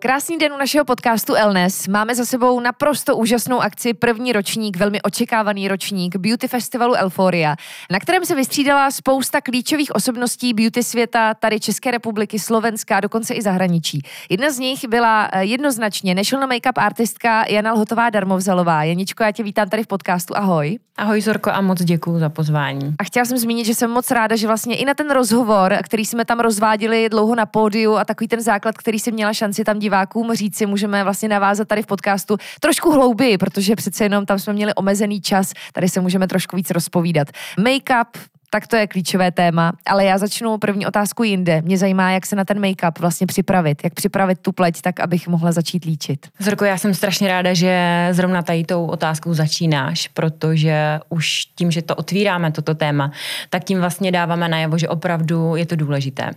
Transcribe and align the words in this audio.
Krásný 0.00 0.38
den 0.38 0.52
u 0.52 0.56
našeho 0.56 0.84
podcastu 0.84 1.34
Elnes. 1.34 1.88
Máme 1.88 2.14
za 2.14 2.24
sebou 2.24 2.60
naprosto 2.60 3.16
úžasnou 3.16 3.60
akci, 3.60 3.94
první 3.94 4.32
ročník, 4.32 4.76
velmi 4.76 5.02
očekávaný 5.02 5.68
ročník 5.68 6.16
Beauty 6.16 6.48
Festivalu 6.48 6.94
Euphoria, 6.94 7.56
na 7.90 7.98
kterém 7.98 8.24
se 8.24 8.34
vystřídala 8.34 8.90
spousta 8.90 9.40
klíčových 9.40 9.94
osobností 9.94 10.54
beauty 10.54 10.82
světa, 10.82 11.34
tady 11.34 11.60
České 11.60 11.90
republiky, 11.90 12.38
Slovenska, 12.38 13.00
dokonce 13.00 13.34
i 13.34 13.42
zahraničí. 13.42 14.02
Jedna 14.30 14.50
z 14.50 14.58
nich 14.58 14.88
byla 14.88 15.28
eh, 15.32 15.44
jednoznačně 15.44 16.14
national 16.14 16.48
makeup 16.48 16.78
artistka 16.78 17.44
Jana 17.48 17.72
Lhotová 17.72 18.10
Darmovzalová. 18.10 18.84
Janičko, 18.84 19.22
já 19.22 19.32
tě 19.32 19.42
vítám 19.42 19.68
tady 19.68 19.82
v 19.82 19.86
podcastu. 19.86 20.36
Ahoj. 20.36 20.78
Ahoj 21.00 21.20
Zorko 21.20 21.50
a 21.50 21.60
moc 21.60 21.82
děkuji 21.82 22.18
za 22.18 22.28
pozvání. 22.28 22.94
A 22.98 23.04
chtěla 23.04 23.24
jsem 23.24 23.38
zmínit, 23.38 23.64
že 23.64 23.74
jsem 23.74 23.90
moc 23.90 24.10
ráda, 24.10 24.36
že 24.36 24.46
vlastně 24.46 24.76
i 24.76 24.84
na 24.84 24.94
ten 24.94 25.10
rozhovor, 25.10 25.76
který 25.82 26.06
jsme 26.06 26.24
tam 26.24 26.40
rozváděli 26.40 27.08
dlouho 27.08 27.34
na 27.34 27.46
pódiu 27.46 27.96
a 27.96 28.04
takový 28.04 28.28
ten 28.28 28.40
základ, 28.40 28.78
který 28.78 28.98
si 28.98 29.12
měla 29.12 29.32
šanci 29.32 29.64
tam 29.64 29.78
divákům 29.90 30.34
říci, 30.34 30.66
můžeme 30.66 31.04
vlastně 31.04 31.28
navázat 31.28 31.68
tady 31.68 31.82
v 31.82 31.86
podcastu 31.86 32.36
trošku 32.60 32.92
hlouběji, 32.92 33.38
protože 33.38 33.76
přece 33.76 34.04
jenom 34.04 34.26
tam 34.26 34.38
jsme 34.38 34.52
měli 34.52 34.74
omezený 34.74 35.20
čas, 35.20 35.52
tady 35.72 35.88
se 35.88 36.00
můžeme 36.00 36.28
trošku 36.28 36.56
víc 36.56 36.70
rozpovídat. 36.70 37.28
Make-up, 37.58 38.06
tak 38.50 38.66
to 38.66 38.76
je 38.76 38.86
klíčové 38.86 39.30
téma, 39.30 39.72
ale 39.86 40.04
já 40.04 40.18
začnu 40.18 40.58
první 40.58 40.86
otázku 40.86 41.22
jinde. 41.22 41.62
Mě 41.62 41.78
zajímá, 41.78 42.10
jak 42.10 42.26
se 42.26 42.36
na 42.36 42.44
ten 42.44 42.60
make-up 42.60 43.00
vlastně 43.00 43.26
připravit, 43.26 43.84
jak 43.84 43.94
připravit 43.94 44.38
tu 44.38 44.52
pleť 44.52 44.80
tak, 44.80 45.00
abych 45.00 45.28
mohla 45.28 45.52
začít 45.52 45.84
líčit. 45.84 46.26
Zorko, 46.38 46.64
já 46.64 46.78
jsem 46.78 46.94
strašně 46.94 47.28
ráda, 47.28 47.54
že 47.54 48.08
zrovna 48.12 48.42
tady 48.42 48.64
tou 48.64 48.86
otázkou 48.86 49.34
začínáš, 49.34 50.08
protože 50.08 51.00
už 51.08 51.44
tím, 51.54 51.70
že 51.70 51.82
to 51.82 51.94
otvíráme, 51.94 52.52
toto 52.52 52.74
téma, 52.74 53.10
tak 53.50 53.64
tím 53.64 53.80
vlastně 53.80 54.12
dáváme 54.12 54.48
najevo, 54.48 54.78
že 54.78 54.88
opravdu 54.88 55.56
je 55.56 55.66
to 55.66 55.76
důležité. 55.76 56.30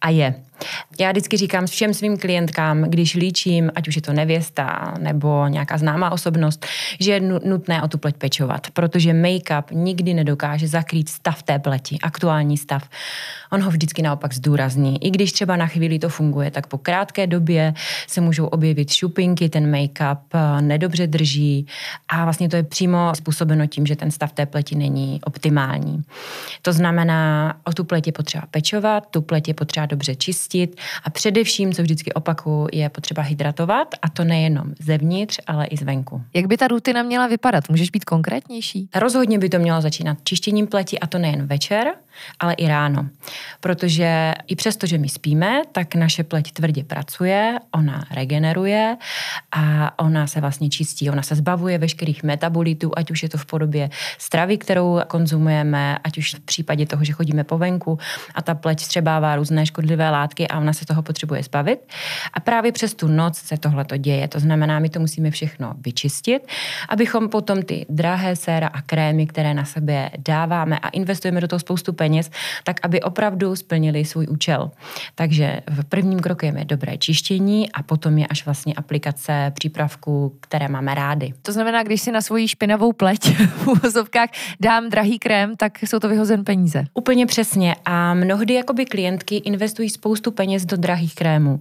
A 0.00 0.08
je. 0.08 0.34
Já 1.00 1.10
vždycky 1.10 1.36
říkám 1.36 1.66
všem 1.66 1.94
svým 1.94 2.18
klientkám, 2.18 2.82
když 2.82 3.14
líčím, 3.14 3.70
ať 3.74 3.88
už 3.88 3.96
je 3.96 4.02
to 4.02 4.12
nevěsta 4.12 4.94
nebo 4.98 5.46
nějaká 5.48 5.78
známá 5.78 6.10
osobnost, 6.10 6.66
že 7.00 7.12
je 7.12 7.20
nutné 7.20 7.82
o 7.82 7.88
tu 7.88 7.98
pleť 7.98 8.16
pečovat, 8.16 8.66
protože 8.72 9.12
make-up 9.12 9.62
nikdy 9.72 10.14
nedokáže 10.14 10.68
zakrýt 10.68 11.08
stav 11.08 11.42
té 11.42 11.58
pleti, 11.58 11.98
aktuální 12.02 12.56
stav. 12.56 12.88
On 13.52 13.62
ho 13.62 13.70
vždycky 13.70 14.02
naopak 14.02 14.34
zdůrazní. 14.34 15.04
I 15.06 15.10
když 15.10 15.32
třeba 15.32 15.56
na 15.56 15.66
chvíli 15.66 15.98
to 15.98 16.08
funguje, 16.08 16.50
tak 16.50 16.66
po 16.66 16.78
krátké 16.78 17.26
době 17.26 17.74
se 18.06 18.20
můžou 18.20 18.46
objevit 18.46 18.90
šupinky, 18.90 19.48
ten 19.48 19.72
make-up 19.74 20.18
eh, 20.34 20.62
nedobře 20.62 21.06
drží 21.06 21.66
a 22.08 22.24
vlastně 22.24 22.48
to 22.48 22.56
je 22.56 22.62
přímo 22.62 23.12
způsobeno 23.14 23.66
tím, 23.66 23.86
že 23.86 23.96
ten 23.96 24.10
stav 24.10 24.32
té 24.32 24.46
pleti 24.46 24.74
není 24.74 25.20
optimální. 25.24 26.02
To 26.62 26.72
znamená, 26.72 27.54
o 27.64 27.72
tu 27.72 27.84
pleť 27.84 28.06
je 28.06 28.12
potřeba 28.12 28.44
pečovat, 28.50 29.06
tu 29.10 29.22
pleť 29.22 29.48
je 29.48 29.54
potřeba 29.54 29.86
dobře 29.86 30.14
čistit, 30.14 30.47
čistit 30.48 30.80
a 31.04 31.10
především, 31.10 31.72
co 31.72 31.82
vždycky 31.82 32.12
opakuju, 32.12 32.68
je 32.72 32.88
potřeba 32.88 33.22
hydratovat 33.22 33.88
a 34.02 34.08
to 34.08 34.24
nejenom 34.24 34.74
zevnitř, 34.80 35.38
ale 35.46 35.66
i 35.66 35.76
zvenku. 35.76 36.22
Jak 36.34 36.46
by 36.46 36.56
ta 36.56 36.68
rutina 36.68 37.02
měla 37.02 37.26
vypadat? 37.26 37.68
Můžeš 37.70 37.90
být 37.90 38.04
konkrétnější? 38.04 38.88
Rozhodně 38.94 39.38
by 39.38 39.48
to 39.48 39.58
mělo 39.58 39.80
začínat 39.80 40.18
čištěním 40.24 40.66
pleti 40.66 40.98
a 40.98 41.06
to 41.06 41.18
nejen 41.18 41.46
večer, 41.46 41.94
ale 42.40 42.52
i 42.52 42.68
ráno. 42.68 43.08
Protože 43.60 44.34
i 44.46 44.56
přesto, 44.56 44.86
že 44.86 44.98
my 44.98 45.08
spíme, 45.08 45.62
tak 45.72 45.94
naše 45.94 46.24
pleť 46.24 46.52
tvrdě 46.52 46.84
pracuje, 46.84 47.58
ona 47.74 48.04
regeneruje 48.10 48.96
a 49.52 49.98
ona 49.98 50.26
se 50.26 50.40
vlastně 50.40 50.68
čistí, 50.70 51.10
ona 51.10 51.22
se 51.22 51.34
zbavuje 51.34 51.78
veškerých 51.78 52.22
metabolitů, 52.22 52.92
ať 52.96 53.10
už 53.10 53.22
je 53.22 53.28
to 53.28 53.38
v 53.38 53.46
podobě 53.46 53.90
stravy, 54.18 54.58
kterou 54.58 55.00
konzumujeme, 55.06 55.98
ať 56.04 56.18
už 56.18 56.34
v 56.34 56.40
případě 56.40 56.86
toho, 56.86 57.04
že 57.04 57.12
chodíme 57.12 57.44
po 57.44 57.58
venku 57.58 57.98
a 58.34 58.42
ta 58.42 58.54
pleť 58.54 58.80
střebává 58.80 59.36
různé 59.36 59.66
škodlivé 59.66 60.10
látky 60.10 60.48
a 60.48 60.58
ona 60.58 60.72
se 60.72 60.86
toho 60.86 61.02
potřebuje 61.02 61.42
zbavit. 61.42 61.80
A 62.34 62.40
právě 62.40 62.72
přes 62.72 62.94
tu 62.94 63.08
noc 63.08 63.36
se 63.36 63.58
tohle 63.58 63.84
to 63.84 63.96
děje. 63.96 64.28
To 64.28 64.40
znamená, 64.40 64.78
my 64.78 64.88
to 64.88 65.00
musíme 65.00 65.30
všechno 65.30 65.74
vyčistit, 65.80 66.48
abychom 66.88 67.28
potom 67.28 67.62
ty 67.62 67.86
drahé 67.88 68.36
séra 68.36 68.68
a 68.68 68.82
krémy, 68.82 69.26
které 69.26 69.54
na 69.54 69.64
sebe 69.64 70.10
dáváme 70.18 70.78
a 70.78 70.88
investujeme 70.88 71.40
do 71.40 71.48
toho 71.48 71.60
spoustu 71.60 71.92
peněz, 71.92 72.07
peněz, 72.08 72.30
tak 72.64 72.80
aby 72.82 73.00
opravdu 73.02 73.56
splnili 73.56 74.04
svůj 74.04 74.26
účel. 74.30 74.70
Takže 75.14 75.60
v 75.66 75.84
prvním 75.84 76.20
krokem 76.20 76.56
je 76.56 76.64
dobré 76.64 76.98
čištění 76.98 77.72
a 77.72 77.82
potom 77.82 78.18
je 78.18 78.26
až 78.26 78.44
vlastně 78.44 78.74
aplikace 78.74 79.52
přípravků, 79.54 80.36
které 80.40 80.68
máme 80.68 80.94
rády. 80.94 81.32
To 81.42 81.52
znamená, 81.52 81.82
když 81.82 82.00
si 82.00 82.12
na 82.12 82.20
svoji 82.20 82.48
špinavou 82.48 82.92
pleť 82.92 83.36
v 83.36 83.66
úvozovkách 83.66 84.28
dám 84.60 84.88
drahý 84.88 85.18
krém, 85.18 85.56
tak 85.56 85.82
jsou 85.82 85.98
to 85.98 86.08
vyhozen 86.08 86.44
peníze. 86.44 86.84
Úplně 86.94 87.26
přesně. 87.26 87.76
A 87.84 88.14
mnohdy 88.14 88.54
jakoby 88.54 88.86
klientky 88.86 89.36
investují 89.36 89.90
spoustu 89.90 90.30
peněz 90.30 90.64
do 90.64 90.76
drahých 90.76 91.14
krémů, 91.14 91.60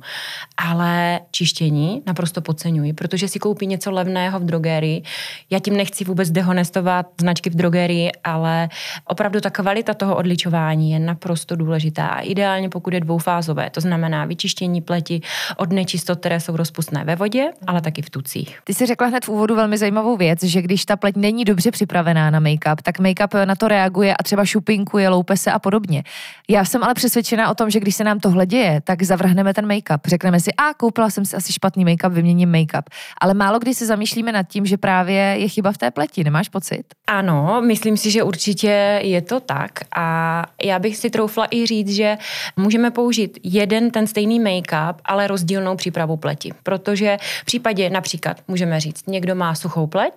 ale 0.58 1.20
čištění 1.32 2.02
naprosto 2.08 2.42
podceňují, 2.42 2.94
protože 2.94 3.28
si 3.28 3.40
koupí 3.40 3.68
něco 3.68 3.92
levného 3.92 4.40
v 4.40 4.44
drogerii. 4.44 5.04
Já 5.50 5.60
tím 5.60 5.78
nechci 5.78 6.04
vůbec 6.04 6.32
dehonestovat 6.32 7.06
značky 7.20 7.50
v 7.50 7.56
drogerii, 7.56 8.12
ale 8.24 8.70
opravdu 9.06 9.42
ta 9.42 9.50
kvalita 9.50 9.94
toho 9.94 10.16
odličení 10.16 10.37
vyčování 10.38 10.92
je 10.92 11.00
naprosto 11.00 11.56
důležitá 11.56 12.08
a 12.08 12.20
ideálně 12.20 12.70
pokud 12.70 12.94
je 12.94 13.00
dvoufázové, 13.00 13.70
to 13.70 13.82
znamená 13.82 14.26
vyčištění 14.26 14.82
pleti 14.82 15.22
od 15.58 15.72
nečistot, 15.72 16.20
které 16.20 16.40
jsou 16.40 16.56
rozpustné 16.56 17.04
ve 17.04 17.16
vodě, 17.16 17.52
ale 17.68 17.82
taky 17.82 18.02
v 18.02 18.10
tucích. 18.10 18.60
Ty 18.64 18.74
jsi 18.74 18.86
řekla 18.86 19.08
hned 19.08 19.26
v 19.26 19.30
úvodu 19.30 19.56
velmi 19.56 19.78
zajímavou 19.78 20.18
věc, 20.18 20.44
že 20.44 20.62
když 20.62 20.86
ta 20.86 20.96
pleť 20.96 21.16
není 21.16 21.46
dobře 21.46 21.72
připravená 21.72 22.30
na 22.30 22.40
make-up, 22.40 22.76
tak 22.84 23.00
make-up 23.00 23.46
na 23.46 23.56
to 23.56 23.68
reaguje 23.68 24.14
a 24.14 24.24
třeba 24.24 24.46
šupinkuje, 24.46 25.10
loupe 25.10 25.38
se 25.38 25.52
a 25.52 25.60
podobně. 25.60 26.04
Já 26.50 26.66
jsem 26.66 26.84
ale 26.84 26.94
přesvědčená 26.94 27.50
o 27.50 27.56
tom, 27.56 27.70
že 27.70 27.80
když 27.80 27.96
se 27.96 28.04
nám 28.04 28.20
tohle 28.20 28.46
děje, 28.46 28.82
tak 28.84 29.04
zavrhneme 29.04 29.54
ten 29.54 29.66
make-up. 29.68 30.00
Řekneme 30.06 30.40
si, 30.40 30.54
a 30.54 30.74
koupila 30.74 31.10
jsem 31.10 31.26
si 31.26 31.36
asi 31.36 31.54
špatný 31.54 31.86
make-up, 31.86 32.14
vyměním 32.14 32.52
make-up. 32.52 32.84
Ale 33.22 33.34
málo 33.34 33.60
kdy 33.60 33.74
se 33.74 33.86
zamýšlíme 33.86 34.32
nad 34.32 34.44
tím, 34.44 34.66
že 34.66 34.78
právě 34.78 35.36
je 35.38 35.48
chyba 35.50 35.72
v 35.72 35.78
té 35.78 35.92
pleti. 35.92 36.24
Nemáš 36.24 36.50
pocit? 36.50 36.84
Ano, 37.08 37.62
myslím 37.62 37.98
si, 37.98 38.12
že 38.12 38.24
určitě 38.24 39.00
je 39.04 39.22
to 39.22 39.40
tak. 39.40 39.72
A 39.96 40.27
já 40.64 40.80
bych 40.80 40.98
si 40.98 41.10
troufla 41.10 41.48
i 41.52 41.66
říct, 41.66 41.90
že 41.90 42.18
můžeme 42.56 42.92
použít 42.92 43.40
jeden 43.44 43.92
ten 43.92 44.08
stejný 44.08 44.40
make-up, 44.42 44.94
ale 45.06 45.28
rozdílnou 45.28 45.76
přípravu 45.76 46.18
pleti. 46.18 46.54
Protože 46.64 47.18
v 47.42 47.46
případě 47.46 47.90
například 47.90 48.38
můžeme 48.48 48.80
říct, 48.80 49.08
někdo 49.08 49.36
má 49.36 49.56
suchou 49.56 49.88
pleť 49.88 50.14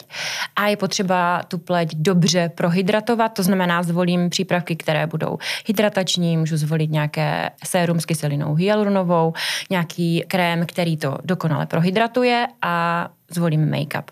a 0.57 0.67
je 0.67 0.77
potřeba 0.77 1.43
tu 1.49 1.59
pleť 1.59 1.95
dobře 1.95 2.51
prohydratovat, 2.55 3.35
to 3.35 3.43
znamená 3.43 3.83
zvolím 3.83 4.31
přípravky, 4.31 4.77
které 4.77 5.07
budou 5.07 5.39
hydratační, 5.67 6.37
můžu 6.37 6.57
zvolit 6.57 6.91
nějaké 6.91 7.51
sérum 7.65 8.01
s 8.01 8.07
kyselinou 8.07 8.55
hyaluronovou, 8.55 9.33
nějaký 9.71 10.25
krém, 10.29 10.67
který 10.67 10.97
to 10.97 11.19
dokonale 11.25 11.67
prohydratuje 11.67 12.47
a 12.63 13.09
zvolím 13.31 13.71
make-up. 13.71 14.05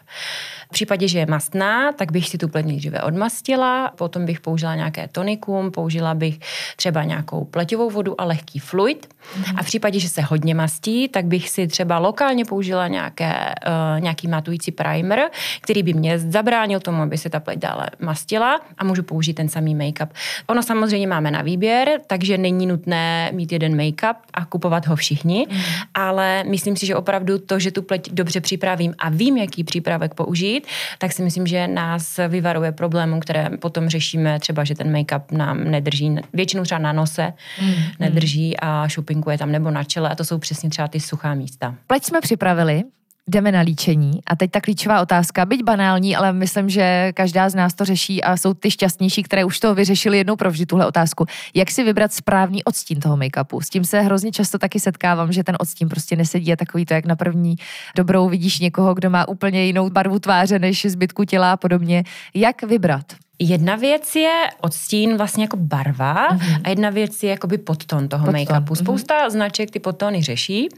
V 0.69 0.71
případě, 0.71 1.09
že 1.09 1.19
je 1.19 1.27
mastná, 1.27 1.93
tak 1.93 2.13
bych 2.13 2.29
si 2.29 2.39
tu 2.39 2.49
pleť 2.49 2.67
nejdříve 2.67 3.03
odmastila, 3.03 3.93
potom 3.97 4.27
bych 4.27 4.41
použila 4.41 4.75
nějaké 4.75 5.09
tonikum, 5.09 5.71
použila 5.71 6.15
bych 6.15 6.39
třeba 6.77 7.05
nějakou 7.05 7.45
pleťovou 7.45 7.91
vodu 7.91 8.21
a 8.21 8.25
lehký 8.25 8.59
fluid. 8.59 9.09
Mm. 9.37 9.45
A 9.57 9.63
v 9.63 9.67
případě, 9.67 10.01
že 10.01 10.09
se 10.09 10.23
hodně 10.23 10.55
mastí, 10.55 11.09
tak 11.09 11.25
bych 11.25 11.51
si 11.51 11.67
třeba 11.67 11.99
lokálně 11.99 12.45
použila 12.45 12.89
nějaké, 12.89 13.55
uh, 13.67 14.01
nějaký 14.01 14.29
matující 14.29 14.71
primer, 14.71 15.21
který 15.61 15.83
by 15.83 15.93
mě 15.93 16.19
zabránil 16.19 16.81
tomu, 16.81 17.03
aby 17.03 17.19
se 17.19 17.31
ta 17.31 17.41
pleť 17.41 17.59
dále 17.59 17.91
mastila 18.01 18.61
a 18.79 18.85
můžu 18.85 19.03
použít 19.03 19.35
ten 19.35 19.49
samý 19.49 19.77
make-up. 19.77 20.09
Ono 20.47 20.63
samozřejmě 20.63 21.07
máme 21.07 21.31
na 21.31 21.43
výběr, 21.43 22.01
takže 22.07 22.39
není 22.39 22.67
nutné 22.67 23.31
mít 23.33 23.53
jeden 23.53 23.77
make-up 23.77 24.17
a 24.35 24.45
kupovat 24.45 24.87
ho 24.87 24.97
všichni, 24.97 25.47
mm. 25.51 25.61
ale 25.95 26.45
myslím 26.45 26.77
si, 26.77 26.87
že 26.87 26.97
opravdu 26.97 27.39
to, 27.39 27.59
že 27.59 27.71
tu 27.71 27.83
pleť 27.83 28.11
dobře 28.13 28.41
připravím 28.41 28.95
a 28.99 29.08
vím, 29.09 29.37
jaký 29.37 29.65
přípravek 29.65 30.15
použít, 30.15 30.29
použít, 30.29 30.67
tak 30.99 31.13
si 31.13 31.23
myslím, 31.23 31.47
že 31.47 31.69
nás 31.69 32.21
vyvaruje 32.29 32.73
problémů, 32.73 33.21
které 33.21 33.51
potom 33.61 33.89
řešíme, 33.89 34.41
třeba, 34.41 34.65
že 34.65 34.75
ten 34.75 34.93
make-up 34.93 35.23
nám 35.33 35.65
nedrží, 35.65 36.17
většinou 36.33 36.63
třeba 36.63 36.79
na 36.79 36.93
nose 36.93 37.33
mm. 37.63 37.75
nedrží 38.01 38.57
a 38.57 38.89
šupinkuje 38.89 39.39
tam 39.39 39.53
nebo 39.53 39.71
na 39.71 39.85
čele 39.85 40.09
a 40.09 40.15
to 40.15 40.25
jsou 40.25 40.39
přesně 40.39 40.71
třeba 40.71 40.89
ty 40.89 41.01
suchá 41.01 41.35
místa. 41.35 41.75
Pleť 41.87 42.05
jsme 42.05 42.21
připravili, 42.21 42.85
jdeme 43.29 43.53
na 43.53 43.61
líčení. 43.61 44.21
A 44.27 44.37
teď 44.37 44.51
ta 44.51 44.61
klíčová 44.61 45.03
otázka, 45.03 45.45
byť 45.45 45.65
banální, 45.65 46.17
ale 46.17 46.33
myslím, 46.33 46.69
že 46.71 47.13
každá 47.15 47.49
z 47.49 47.55
nás 47.55 47.75
to 47.75 47.85
řeší 47.85 48.25
a 48.25 48.37
jsou 48.37 48.55
ty 48.55 48.71
šťastnější, 48.71 49.23
které 49.23 49.45
už 49.45 49.61
to 49.61 49.75
vyřešili 49.75 50.19
jednou 50.19 50.37
provždy 50.37 50.67
tuhle 50.67 50.87
otázku. 50.87 51.27
Jak 51.55 51.71
si 51.71 51.85
vybrat 51.85 52.13
správný 52.13 52.65
odstín 52.65 53.01
toho 53.01 53.17
make-upu? 53.17 53.61
S 53.61 53.71
tím 53.71 53.85
se 53.85 54.01
hrozně 54.01 54.33
často 54.33 54.59
taky 54.59 54.81
setkávám, 54.81 55.33
že 55.33 55.45
ten 55.45 55.57
odstín 55.61 55.89
prostě 55.89 56.17
nesedí 56.17 56.53
a 56.53 56.57
takový 56.57 56.87
to, 56.87 56.95
jak 56.95 57.07
na 57.07 57.17
první 57.17 57.57
dobrou 57.97 58.29
vidíš 58.29 58.61
někoho, 58.61 58.95
kdo 58.95 59.11
má 59.11 59.29
úplně 59.29 59.65
jinou 59.65 59.91
barvu 59.91 60.19
tváře 60.19 60.59
než 60.59 60.87
zbytku 60.87 61.25
těla 61.25 61.53
a 61.53 61.57
podobně. 61.57 62.05
Jak 62.35 62.63
vybrat? 62.63 63.28
Jedna 63.39 63.77
věc 63.77 64.17
je 64.17 64.47
odstín 64.61 65.17
vlastně 65.17 65.45
jako 65.45 65.57
barva 65.57 66.29
mm-hmm. 66.29 66.61
a 66.65 66.69
jedna 66.69 66.91
věc 66.91 67.23
je 67.23 67.31
jakoby 67.31 67.59
podton 67.59 68.09
toho 68.09 68.25
podton. 68.25 68.41
make-upu. 68.41 68.71
Mhm. 68.71 68.77
Spousta 68.77 69.15
mm-hmm. 69.15 69.31
značek 69.31 69.71
ty 69.71 69.79
podtony 69.79 70.23
řeší 70.23 70.69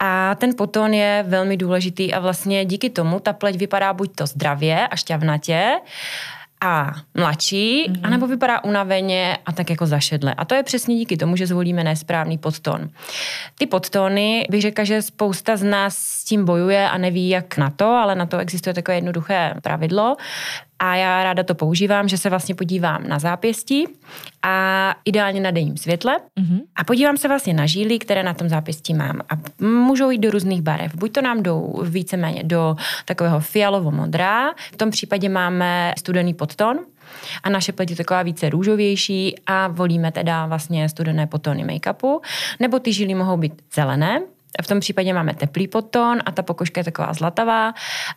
a 0.00 0.34
ten 0.34 0.50
podton 0.56 0.94
je 0.94 1.24
velmi 1.28 1.56
důležitý 1.56 2.14
a 2.14 2.20
vlastně 2.20 2.64
díky 2.64 2.90
tomu 2.90 3.20
ta 3.20 3.32
pleť 3.32 3.56
vypadá 3.56 3.92
buď 3.92 4.14
to 4.14 4.26
zdravě 4.26 4.88
a 4.88 4.96
šťavnatě, 4.96 5.80
a 6.64 6.92
mladší, 7.14 7.86
mm-hmm. 7.88 8.00
anebo 8.02 8.26
vypadá 8.26 8.64
unaveně 8.64 9.38
a 9.46 9.52
tak 9.52 9.70
jako 9.70 9.86
zašedle. 9.86 10.34
A 10.34 10.44
to 10.44 10.54
je 10.54 10.62
přesně 10.62 10.96
díky 10.96 11.16
tomu, 11.16 11.36
že 11.36 11.46
zvolíme 11.46 11.84
nesprávný 11.84 12.38
podton. 12.38 12.88
Ty 13.58 13.66
podtony, 13.66 14.46
bych 14.50 14.62
řekla, 14.62 14.84
že 14.84 15.02
spousta 15.02 15.56
z 15.56 15.62
nás 15.62 15.96
s 15.96 16.24
tím 16.24 16.44
bojuje 16.44 16.88
a 16.88 16.98
neví, 16.98 17.28
jak 17.28 17.56
na 17.56 17.70
to, 17.70 17.86
ale 17.86 18.14
na 18.14 18.26
to 18.26 18.38
existuje 18.38 18.74
takové 18.74 18.96
jednoduché 18.96 19.54
pravidlo 19.62 20.16
a 20.82 20.96
já 20.96 21.24
ráda 21.24 21.42
to 21.42 21.54
používám, 21.54 22.08
že 22.08 22.18
se 22.18 22.30
vlastně 22.30 22.54
podívám 22.54 23.08
na 23.08 23.18
zápěstí 23.18 23.86
a 24.42 24.94
ideálně 25.04 25.40
na 25.40 25.50
denním 25.50 25.76
světle. 25.76 26.18
Mm-hmm. 26.40 26.60
a 26.76 26.84
podívám 26.84 27.16
se 27.16 27.28
vlastně 27.28 27.54
na 27.54 27.66
žíly, 27.66 27.98
které 27.98 28.22
na 28.22 28.34
tom 28.34 28.48
zápěstí 28.48 28.94
mám. 28.94 29.20
A 29.30 29.64
můžou 29.64 30.10
jít 30.10 30.18
do 30.18 30.30
různých 30.30 30.62
barev. 30.62 30.94
Buď 30.94 31.12
to 31.12 31.22
nám 31.22 31.42
jdou 31.42 31.82
víceméně 31.84 32.44
do 32.44 32.76
takového 33.04 33.40
fialovo-modrá, 33.40 34.50
v 34.72 34.76
tom 34.76 34.90
případě 34.90 35.28
máme 35.28 35.92
studený 35.98 36.34
podton, 36.34 36.78
a 37.42 37.50
naše 37.50 37.72
pleť 37.72 37.90
je 37.90 37.96
taková 37.96 38.22
více 38.22 38.50
růžovější 38.50 39.34
a 39.46 39.68
volíme 39.68 40.12
teda 40.12 40.46
vlastně 40.46 40.88
studené 40.88 41.26
potony 41.26 41.64
make-upu, 41.64 42.20
nebo 42.60 42.78
ty 42.78 42.92
žily 42.92 43.14
mohou 43.14 43.36
být 43.36 43.62
zelené, 43.74 44.22
v 44.62 44.66
tom 44.66 44.80
případě 44.80 45.12
máme 45.12 45.34
teplý 45.34 45.68
podton 45.68 46.18
a 46.26 46.32
ta 46.32 46.42
pokožka 46.42 46.80
je 46.80 46.84
taková 46.84 47.12
zlatavá, 47.12 47.74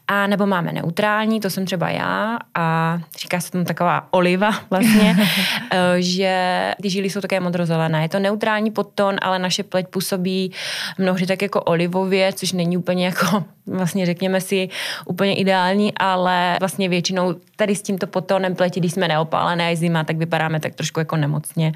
a 0.07 0.27
nebo 0.27 0.45
máme 0.45 0.71
neutrální, 0.71 1.39
to 1.39 1.49
jsem 1.49 1.65
třeba 1.65 1.89
já 1.89 2.39
a 2.55 2.97
říká 3.19 3.39
se 3.39 3.51
tomu 3.51 3.65
taková 3.65 4.07
oliva 4.11 4.51
vlastně, 4.69 5.17
eh, 5.71 6.01
že 6.01 6.73
ty 6.81 6.89
žíly 6.89 7.09
jsou 7.09 7.21
také 7.21 7.39
modrozelené. 7.39 8.01
Je 8.01 8.09
to 8.09 8.19
neutrální 8.19 8.71
podton, 8.71 9.15
ale 9.21 9.39
naše 9.39 9.63
pleť 9.63 9.87
působí 9.87 10.51
mnohdy 10.97 11.27
tak 11.27 11.41
jako 11.41 11.61
olivově, 11.61 12.33
což 12.33 12.51
není 12.51 12.77
úplně 12.77 13.05
jako 13.05 13.45
vlastně 13.65 14.05
řekněme 14.05 14.41
si 14.41 14.69
úplně 15.05 15.35
ideální, 15.35 15.93
ale 15.97 16.57
vlastně 16.59 16.89
většinou 16.89 17.35
tady 17.55 17.75
s 17.75 17.81
tímto 17.81 18.07
potonem 18.07 18.55
pleti, 18.55 18.79
když 18.79 18.91
jsme 18.91 19.07
neopálené 19.07 19.69
a 19.69 19.75
zima, 19.75 20.03
tak 20.03 20.17
vypadáme 20.17 20.59
tak 20.59 20.75
trošku 20.75 20.99
jako 20.99 21.15
nemocně, 21.15 21.73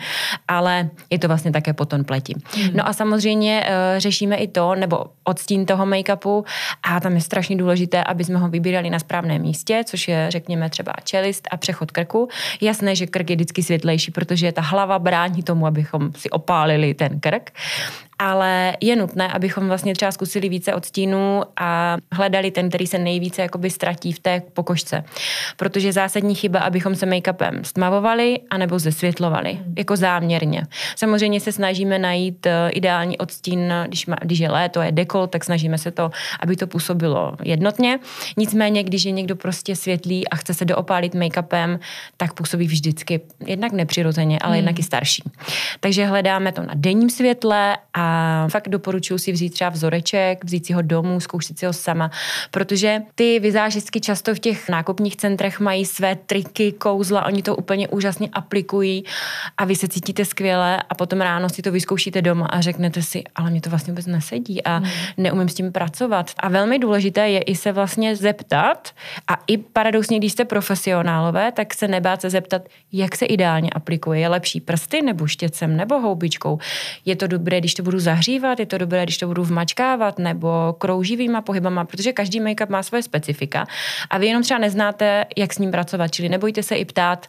ale 0.47 0.89
je 1.09 1.19
to 1.19 1.27
vlastně 1.27 1.51
také 1.51 1.73
poton 1.73 2.03
pleti. 2.03 2.35
Mm. 2.57 2.69
No 2.73 2.88
a 2.88 2.94
samozřejmě 2.94 3.65
uh, 3.65 4.00
řešíme 4.00 4.35
i 4.35 4.47
to, 4.50 4.75
nebo 4.75 5.06
odstín 5.24 5.66
toho 5.66 5.86
make-upu 5.86 6.46
a 6.84 7.00
tam 7.00 7.16
je 7.16 7.22
strašně 7.22 7.56
důležité, 7.56 8.04
aby 8.04 8.24
jsme 8.24 8.40
ho 8.40 8.50
vybírali 8.50 8.90
na 8.90 9.00
správném 9.00 9.42
místě, 9.42 9.84
což 9.86 10.07
je 10.07 10.25
řekněme 10.30 10.69
třeba 10.69 10.94
čelist 11.04 11.48
a 11.51 11.57
přechod 11.57 11.92
krku. 11.92 12.30
Jasné, 12.62 12.96
že 12.96 13.07
krk 13.07 13.30
je 13.30 13.36
vždycky 13.36 13.63
světlejší, 13.63 14.12
protože 14.12 14.51
ta 14.51 14.62
hlava 14.62 15.00
brání 15.00 15.44
tomu, 15.44 15.68
abychom 15.68 16.13
si 16.13 16.30
opálili 16.30 16.94
ten 16.94 17.19
krk 17.19 17.51
ale 18.19 18.77
je 18.81 18.95
nutné, 18.95 19.27
abychom 19.27 19.68
vlastně 19.68 19.94
třeba 19.94 20.12
zkusili 20.12 20.50
více 20.50 20.74
odstínů 20.74 21.44
a 21.57 21.98
hledali 22.12 22.51
ten, 22.51 22.69
který 22.69 22.88
se 22.88 22.98
nejvíce 22.98 23.42
jakoby 23.42 23.69
ztratí 23.69 24.13
v 24.13 24.19
té 24.19 24.42
pokožce. 24.54 25.04
Protože 25.57 25.94
zásadní 25.94 26.36
chyba, 26.36 26.60
abychom 26.60 26.95
se 26.95 27.06
make-upem 27.06 27.62
stmavovali 27.63 28.39
anebo 28.50 28.80
zesvětlovali, 28.80 29.54
hmm. 29.54 29.74
jako 29.77 29.95
záměrně. 29.95 30.63
Samozřejmě 30.95 31.39
se 31.39 31.51
snažíme 31.51 32.00
najít 32.00 32.45
eh, 32.45 32.69
ideální 32.69 33.18
odstín, 33.18 33.74
když, 33.88 34.06
má, 34.06 34.16
když 34.22 34.39
je 34.39 34.51
léto, 34.51 34.81
je 34.81 34.92
dekol, 34.92 35.27
tak 35.27 35.44
snažíme 35.44 35.77
se 35.77 35.92
to, 35.92 36.12
aby 36.39 36.56
to 36.56 36.68
působilo 36.68 37.33
jednotně. 37.44 38.00
Nicméně, 38.38 38.83
když 38.83 39.06
je 39.06 39.12
někdo 39.12 39.36
prostě 39.36 39.75
světlý 39.75 40.27
a 40.27 40.36
chce 40.36 40.54
se 40.54 40.65
doopálit 40.65 41.15
make-upem, 41.15 41.80
tak 42.18 42.33
působí 42.33 42.68
vždycky 42.68 43.22
jednak 43.45 43.72
nepřirozeně, 43.72 44.39
ale 44.39 44.51
hmm. 44.51 44.57
jednak 44.57 44.80
i 44.80 44.83
starší. 44.83 45.24
Takže 45.80 46.06
hledáme 46.06 46.51
to 46.51 46.62
na 46.62 46.74
denním 46.75 47.10
světle 47.10 47.77
a 47.94 48.08
fakt 48.50 48.69
doporučuji 48.69 49.17
si 49.17 49.31
vzít 49.31 49.50
třeba 49.50 49.69
vzoreček, 49.69 50.44
vzít 50.44 50.65
si 50.65 50.73
ho 50.73 50.81
domů, 50.81 51.19
zkoušet 51.19 51.59
si 51.59 51.65
ho 51.65 51.73
sama, 51.73 52.11
protože 52.51 53.01
ty 53.15 53.39
vizážistky 53.39 54.01
často 54.01 54.35
v 54.35 54.39
těch 54.39 54.69
nákupních 54.69 55.15
centrech 55.15 55.59
mají 55.59 55.85
své 55.85 56.15
triky, 56.15 56.71
kouzla, 56.71 57.25
oni 57.25 57.41
to 57.41 57.56
úplně 57.56 57.88
úžasně 57.88 58.29
aplikují 58.33 59.03
a 59.57 59.65
vy 59.65 59.75
se 59.75 59.88
cítíte 59.88 60.25
skvěle 60.25 60.83
a 60.89 60.95
potom 60.95 61.21
ráno 61.21 61.50
si 61.50 61.61
to 61.61 61.71
vyzkoušíte 61.71 62.21
doma 62.21 62.45
a 62.45 62.61
řeknete 62.61 63.01
si, 63.01 63.23
ale 63.35 63.50
mě 63.50 63.61
to 63.61 63.69
vlastně 63.69 63.94
vůbec 63.94 64.06
nesedí 64.06 64.63
a 64.63 64.77
hmm. 64.77 64.89
neumím 65.17 65.50
s 65.50 65.53
tím 65.53 65.71
pracovat. 65.71 66.31
A 66.38 66.50
velmi 66.50 66.79
důležité 66.79 67.29
je 67.29 67.41
i 67.41 67.55
se 67.55 67.71
vlastně 67.71 68.15
zeptat 68.15 68.89
a 69.27 69.38
i 69.47 69.57
paradoxně, 69.57 70.17
když 70.17 70.31
jste 70.31 70.45
profesionálové, 70.45 71.51
tak 71.51 71.73
se 71.73 71.88
nebát 71.88 72.21
se 72.21 72.29
zeptat, 72.29 72.62
jak 72.91 73.15
se 73.15 73.25
ideálně 73.25 73.69
aplikuje. 73.69 74.19
Je 74.19 74.27
lepší 74.27 74.62
prsty 74.62 75.01
nebo 75.01 75.27
štěcem 75.27 75.77
nebo 75.77 76.00
houbičkou. 76.00 76.59
Je 77.05 77.15
to 77.15 77.27
dobré, 77.27 77.59
když 77.59 77.73
to 77.73 77.83
budu 77.83 77.99
zahřívat, 78.00 78.60
je 78.60 78.66
to 78.66 78.78
dobré, 78.78 79.04
když 79.04 79.18
to 79.18 79.28
budu 79.28 79.44
vmačkávat 79.44 80.19
nebo 80.19 80.75
krouživýma 80.78 81.42
pohybama, 81.42 81.86
protože 81.86 82.13
každý 82.13 82.42
make-up 82.42 82.69
má 82.69 82.84
svoje 82.84 83.04
specifika 83.04 83.68
a 84.10 84.18
vy 84.18 84.28
jenom 84.28 84.44
třeba 84.44 84.57
neznáte, 84.57 85.25
jak 85.38 85.54
s 85.54 85.57
ním 85.57 85.72
pracovat, 85.72 86.07
čili 86.07 86.30
nebojte 86.30 86.63
se 86.63 86.75
i 86.75 86.86
ptát, 86.86 87.28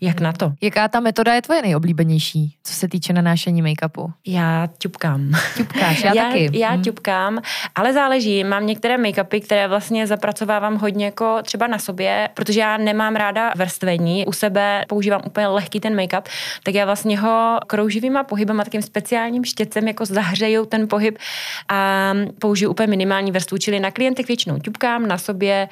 jak 0.00 0.20
na 0.20 0.32
to? 0.32 0.52
Jaká 0.60 0.88
ta 0.88 1.00
metoda 1.00 1.34
je 1.34 1.42
tvoje 1.42 1.62
nejoblíbenější, 1.62 2.56
co 2.62 2.74
se 2.74 2.88
týče 2.88 3.12
nanášení 3.12 3.62
make-upu? 3.62 4.12
Já 4.26 4.68
ťupkám. 4.78 5.30
Ťupkáš, 5.56 6.04
já, 6.04 6.14
já 6.14 6.24
taky. 6.24 6.50
Já 6.52 6.70
hmm. 6.70 6.82
ťupkám, 6.82 7.38
ale 7.74 7.92
záleží. 7.92 8.44
Mám 8.44 8.66
některé 8.66 8.98
make-upy, 8.98 9.40
které 9.40 9.68
vlastně 9.68 10.06
zapracovávám 10.06 10.76
hodně 10.76 11.04
jako 11.04 11.38
třeba 11.42 11.66
na 11.66 11.78
sobě, 11.78 12.28
protože 12.34 12.60
já 12.60 12.76
nemám 12.76 13.16
ráda 13.16 13.52
vrstvení. 13.56 14.26
U 14.26 14.32
sebe 14.32 14.84
používám 14.88 15.22
úplně 15.26 15.46
lehký 15.46 15.80
ten 15.80 15.96
make-up, 15.96 16.22
tak 16.62 16.74
já 16.74 16.84
vlastně 16.84 17.18
ho 17.18 17.58
krouživýma 17.66 18.24
pohybem 18.24 18.60
a 18.60 18.64
takým 18.64 18.82
speciálním 18.82 19.44
štěcem 19.44 19.88
jako 19.88 20.04
zahřeju 20.06 20.66
ten 20.66 20.88
pohyb 20.88 21.18
a 21.68 22.12
použiju 22.38 22.70
úplně 22.70 22.86
minimální 22.86 23.32
vrstvu, 23.32 23.58
čili 23.58 23.80
na 23.80 23.90
klientek 23.90 24.28
většinou 24.28 24.58
ťupkám, 24.58 25.08
na 25.08 25.18
sobě, 25.18 25.68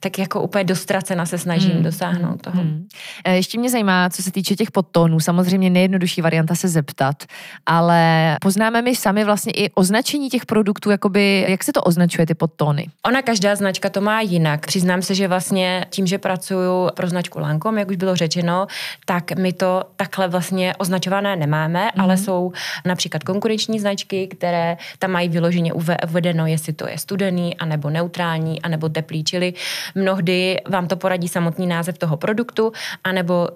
tak 0.00 0.18
jako 0.18 0.42
úplně 0.42 0.64
dostracena 0.64 1.26
se 1.26 1.38
snažím 1.38 1.72
hmm. 1.72 1.82
dosáhnout 1.82 2.42
toho. 2.42 2.62
Hmm. 2.62 2.88
Ještě 3.28 3.58
mě 3.58 3.70
zajímá, 3.72 4.10
co 4.10 4.22
se 4.22 4.32
týče 4.32 4.56
těch 4.56 4.70
podtónů. 4.70 5.20
Samozřejmě 5.20 5.70
nejjednodušší 5.70 6.22
varianta 6.22 6.54
se 6.54 6.68
zeptat, 6.68 7.24
ale 7.66 8.36
poznáme 8.40 8.82
my 8.82 8.96
sami 8.96 9.24
vlastně 9.24 9.52
i 9.52 9.70
označení 9.70 10.30
těch 10.30 10.46
produktů, 10.46 10.90
jakoby, 10.90 11.46
jak 11.48 11.64
se 11.64 11.72
to 11.72 11.82
označuje, 11.82 12.26
ty 12.26 12.34
podtóny? 12.34 12.86
Ona 13.06 13.22
každá 13.22 13.56
značka 13.56 13.88
to 13.88 14.00
má 14.00 14.20
jinak. 14.20 14.66
Přiznám 14.66 15.02
se, 15.02 15.14
že 15.14 15.28
vlastně 15.28 15.86
tím, 15.90 16.06
že 16.06 16.18
pracuju 16.18 16.90
pro 16.94 17.08
značku 17.08 17.38
Lancome, 17.38 17.80
jak 17.80 17.88
už 17.88 17.96
bylo 17.96 18.16
řečeno, 18.16 18.66
tak 19.06 19.32
my 19.38 19.52
to 19.52 19.84
takhle 19.96 20.28
vlastně 20.28 20.74
označované 20.78 21.36
nemáme, 21.36 21.86
mm-hmm. 21.86 22.02
ale 22.02 22.16
jsou 22.16 22.52
například 22.84 23.24
konkurenční 23.24 23.80
značky, 23.80 24.26
které 24.26 24.76
tam 24.98 25.10
mají 25.10 25.28
vyloženě 25.28 25.72
uvedeno, 26.08 26.46
jestli 26.46 26.72
to 26.72 26.88
je 26.88 26.98
studený, 26.98 27.56
anebo 27.56 27.90
neutrální, 27.90 28.62
anebo 28.62 28.88
teplý, 28.88 29.24
čili 29.24 29.54
mnohdy 29.94 30.60
vám 30.68 30.88
to 30.88 30.96
poradí 30.96 31.28
samotný 31.28 31.66
název 31.66 31.98
toho 31.98 32.16
produktu, 32.16 32.72
anebo 33.04 33.48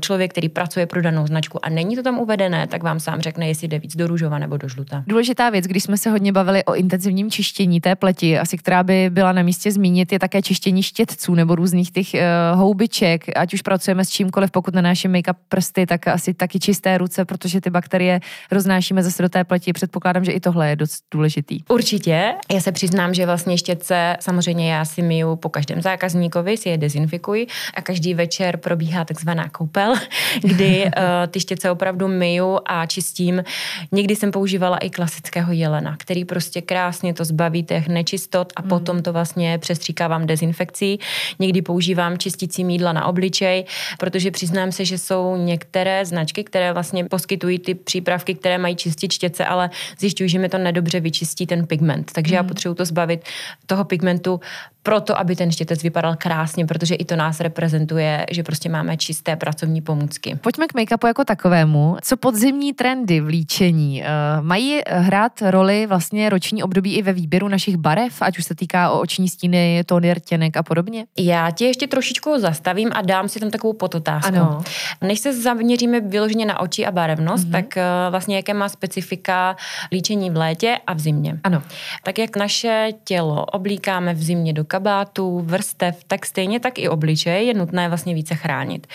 člověk, 0.00 0.30
který 0.30 0.48
pracuje 0.48 0.86
pro 0.86 1.02
danou 1.02 1.26
značku 1.26 1.64
a 1.66 1.68
není 1.68 1.96
to 1.96 2.02
tam 2.02 2.18
uvedené, 2.18 2.66
tak 2.66 2.82
vám 2.82 3.00
sám 3.00 3.20
řekne, 3.20 3.48
jestli 3.48 3.68
jde 3.68 3.78
víc 3.78 3.96
do 3.96 4.06
růžova 4.06 4.38
nebo 4.38 4.56
do 4.56 4.68
žluta. 4.68 5.04
Důležitá 5.06 5.50
věc, 5.50 5.64
když 5.64 5.82
jsme 5.82 5.96
se 5.98 6.10
hodně 6.10 6.32
bavili 6.32 6.64
o 6.64 6.74
intenzivním 6.74 7.30
čištění 7.30 7.80
té 7.80 7.96
pleti, 7.96 8.38
asi 8.38 8.58
která 8.58 8.82
by 8.82 9.10
byla 9.10 9.32
na 9.32 9.42
místě 9.42 9.72
zmínit, 9.72 10.12
je 10.12 10.18
také 10.18 10.42
čištění 10.42 10.82
štětců 10.82 11.34
nebo 11.34 11.54
různých 11.54 11.90
těch 11.90 12.06
uh, 12.14 12.20
houbiček, 12.58 13.24
ať 13.36 13.54
už 13.54 13.62
pracujeme 13.62 14.04
s 14.04 14.10
čímkoliv, 14.10 14.50
pokud 14.50 14.74
na 14.74 14.82
naše 14.82 15.08
make-up 15.08 15.36
prsty, 15.48 15.86
tak 15.86 16.08
asi 16.08 16.34
taky 16.34 16.58
čisté 16.58 16.98
ruce, 16.98 17.24
protože 17.24 17.60
ty 17.60 17.70
bakterie 17.70 18.20
roznášíme 18.50 19.02
zase 19.02 19.22
do 19.22 19.28
té 19.28 19.44
pleti. 19.44 19.72
Předpokládám, 19.72 20.24
že 20.24 20.32
i 20.32 20.40
tohle 20.40 20.68
je 20.68 20.76
dost 20.76 21.04
důležitý. 21.10 21.60
Určitě. 21.68 22.34
Já 22.52 22.60
se 22.60 22.72
přiznám, 22.72 23.14
že 23.14 23.26
vlastně 23.26 23.58
štětce 23.58 24.16
samozřejmě 24.20 24.72
já 24.72 24.84
si 24.84 25.02
miju 25.02 25.36
po 25.36 25.48
každém 25.48 25.82
zákazníkovi, 25.82 26.56
si 26.56 26.68
je 26.68 26.78
dezinfikuji 26.78 27.46
a 27.74 27.82
každý 27.82 28.14
večer 28.14 28.56
probíhá 28.56 29.04
takzvaná 29.04 29.47
koupel, 29.48 29.94
kdy 30.42 30.84
uh, 30.84 30.90
ty 31.30 31.40
štěce 31.40 31.70
opravdu 31.70 32.08
myju 32.08 32.58
a 32.66 32.86
čistím. 32.86 33.44
Někdy 33.92 34.16
jsem 34.16 34.30
používala 34.30 34.78
i 34.78 34.90
klasického 34.90 35.52
jelena, 35.52 35.96
který 35.96 36.24
prostě 36.24 36.62
krásně 36.62 37.14
to 37.14 37.24
zbaví 37.24 37.62
těch 37.62 37.88
nečistot 37.88 38.52
a 38.56 38.62
mm. 38.62 38.68
potom 38.68 39.02
to 39.02 39.12
vlastně 39.12 39.58
přestříkávám 39.58 40.26
dezinfekcí. 40.26 40.98
Někdy 41.38 41.62
používám 41.62 42.18
čistící 42.18 42.64
mídla 42.64 42.92
na 42.92 43.06
obličej, 43.06 43.64
protože 43.98 44.30
přiznám 44.30 44.72
se, 44.72 44.84
že 44.84 44.98
jsou 44.98 45.36
některé 45.36 46.06
značky, 46.06 46.44
které 46.44 46.72
vlastně 46.72 47.04
poskytují 47.04 47.58
ty 47.58 47.74
přípravky, 47.74 48.34
které 48.34 48.58
mají 48.58 48.76
čistit 48.76 49.12
štěce, 49.12 49.44
ale 49.44 49.70
zjišťuji, 49.98 50.28
že 50.28 50.38
mi 50.38 50.48
to 50.48 50.58
nedobře 50.58 51.00
vyčistí 51.00 51.46
ten 51.46 51.66
pigment. 51.66 52.12
Takže 52.12 52.32
mm. 52.32 52.36
já 52.36 52.42
potřebuji 52.42 52.74
to 52.74 52.84
zbavit 52.84 53.24
toho 53.66 53.84
pigmentu 53.84 54.40
proto, 54.88 55.18
aby 55.18 55.36
ten 55.36 55.52
štětec 55.52 55.82
vypadal 55.82 56.16
krásně, 56.16 56.66
protože 56.66 56.94
i 56.94 57.04
to 57.04 57.16
nás 57.16 57.40
reprezentuje, 57.40 58.26
že 58.30 58.42
prostě 58.42 58.68
máme 58.68 58.96
čisté 58.96 59.36
pracovní 59.36 59.80
pomůcky. 59.80 60.38
Pojďme 60.40 60.66
k 60.66 60.74
make-upu 60.74 61.06
jako 61.06 61.24
takovému. 61.24 61.96
Co 62.02 62.16
podzimní 62.16 62.72
trendy 62.72 63.20
v 63.20 63.26
líčení? 63.26 64.02
Uh, 64.02 64.44
mají 64.44 64.80
hrát 64.88 65.32
roli 65.42 65.86
vlastně 65.86 66.28
roční 66.28 66.62
období 66.62 66.96
i 66.96 67.02
ve 67.02 67.12
výběru 67.12 67.48
našich 67.48 67.76
barev, 67.76 68.22
ať 68.22 68.38
už 68.38 68.44
se 68.44 68.54
týká 68.54 68.90
o 68.90 69.00
oční 69.00 69.28
stíny, 69.28 69.82
tóny 69.86 70.14
rtěnek 70.14 70.56
a 70.56 70.62
podobně? 70.62 71.06
Já 71.18 71.50
tě 71.50 71.64
ještě 71.64 71.86
trošičku 71.86 72.38
zastavím 72.38 72.90
a 72.92 73.02
dám 73.02 73.28
si 73.28 73.40
tam 73.40 73.50
takovou 73.50 73.72
podotázku. 73.72 74.28
Ano. 74.28 74.62
Než 75.00 75.20
se 75.20 75.42
zaměříme 75.42 76.00
vyloženě 76.00 76.46
na 76.46 76.60
oči 76.60 76.86
a 76.86 76.90
barevnost, 76.90 77.46
mm-hmm. 77.46 77.52
tak 77.52 77.64
uh, 77.76 78.10
vlastně 78.10 78.36
jaké 78.36 78.54
má 78.54 78.68
specifika 78.68 79.56
líčení 79.92 80.30
v 80.30 80.36
létě 80.36 80.78
a 80.86 80.94
v 80.94 80.98
zimě. 81.00 81.40
Ano. 81.44 81.62
Tak 82.02 82.18
jak 82.18 82.36
naše 82.36 82.88
tělo 83.04 83.44
oblíkáme 83.44 84.14
v 84.14 84.22
zimě 84.22 84.52
do 84.52 84.64
kabátu, 84.78 85.40
vrstev, 85.40 86.04
tak 86.06 86.26
stejně 86.26 86.60
tak 86.60 86.78
i 86.78 86.88
obličej 86.88 87.46
je 87.46 87.54
nutné 87.54 87.88
vlastně 87.88 88.14
více 88.14 88.34
chránit. 88.34 88.86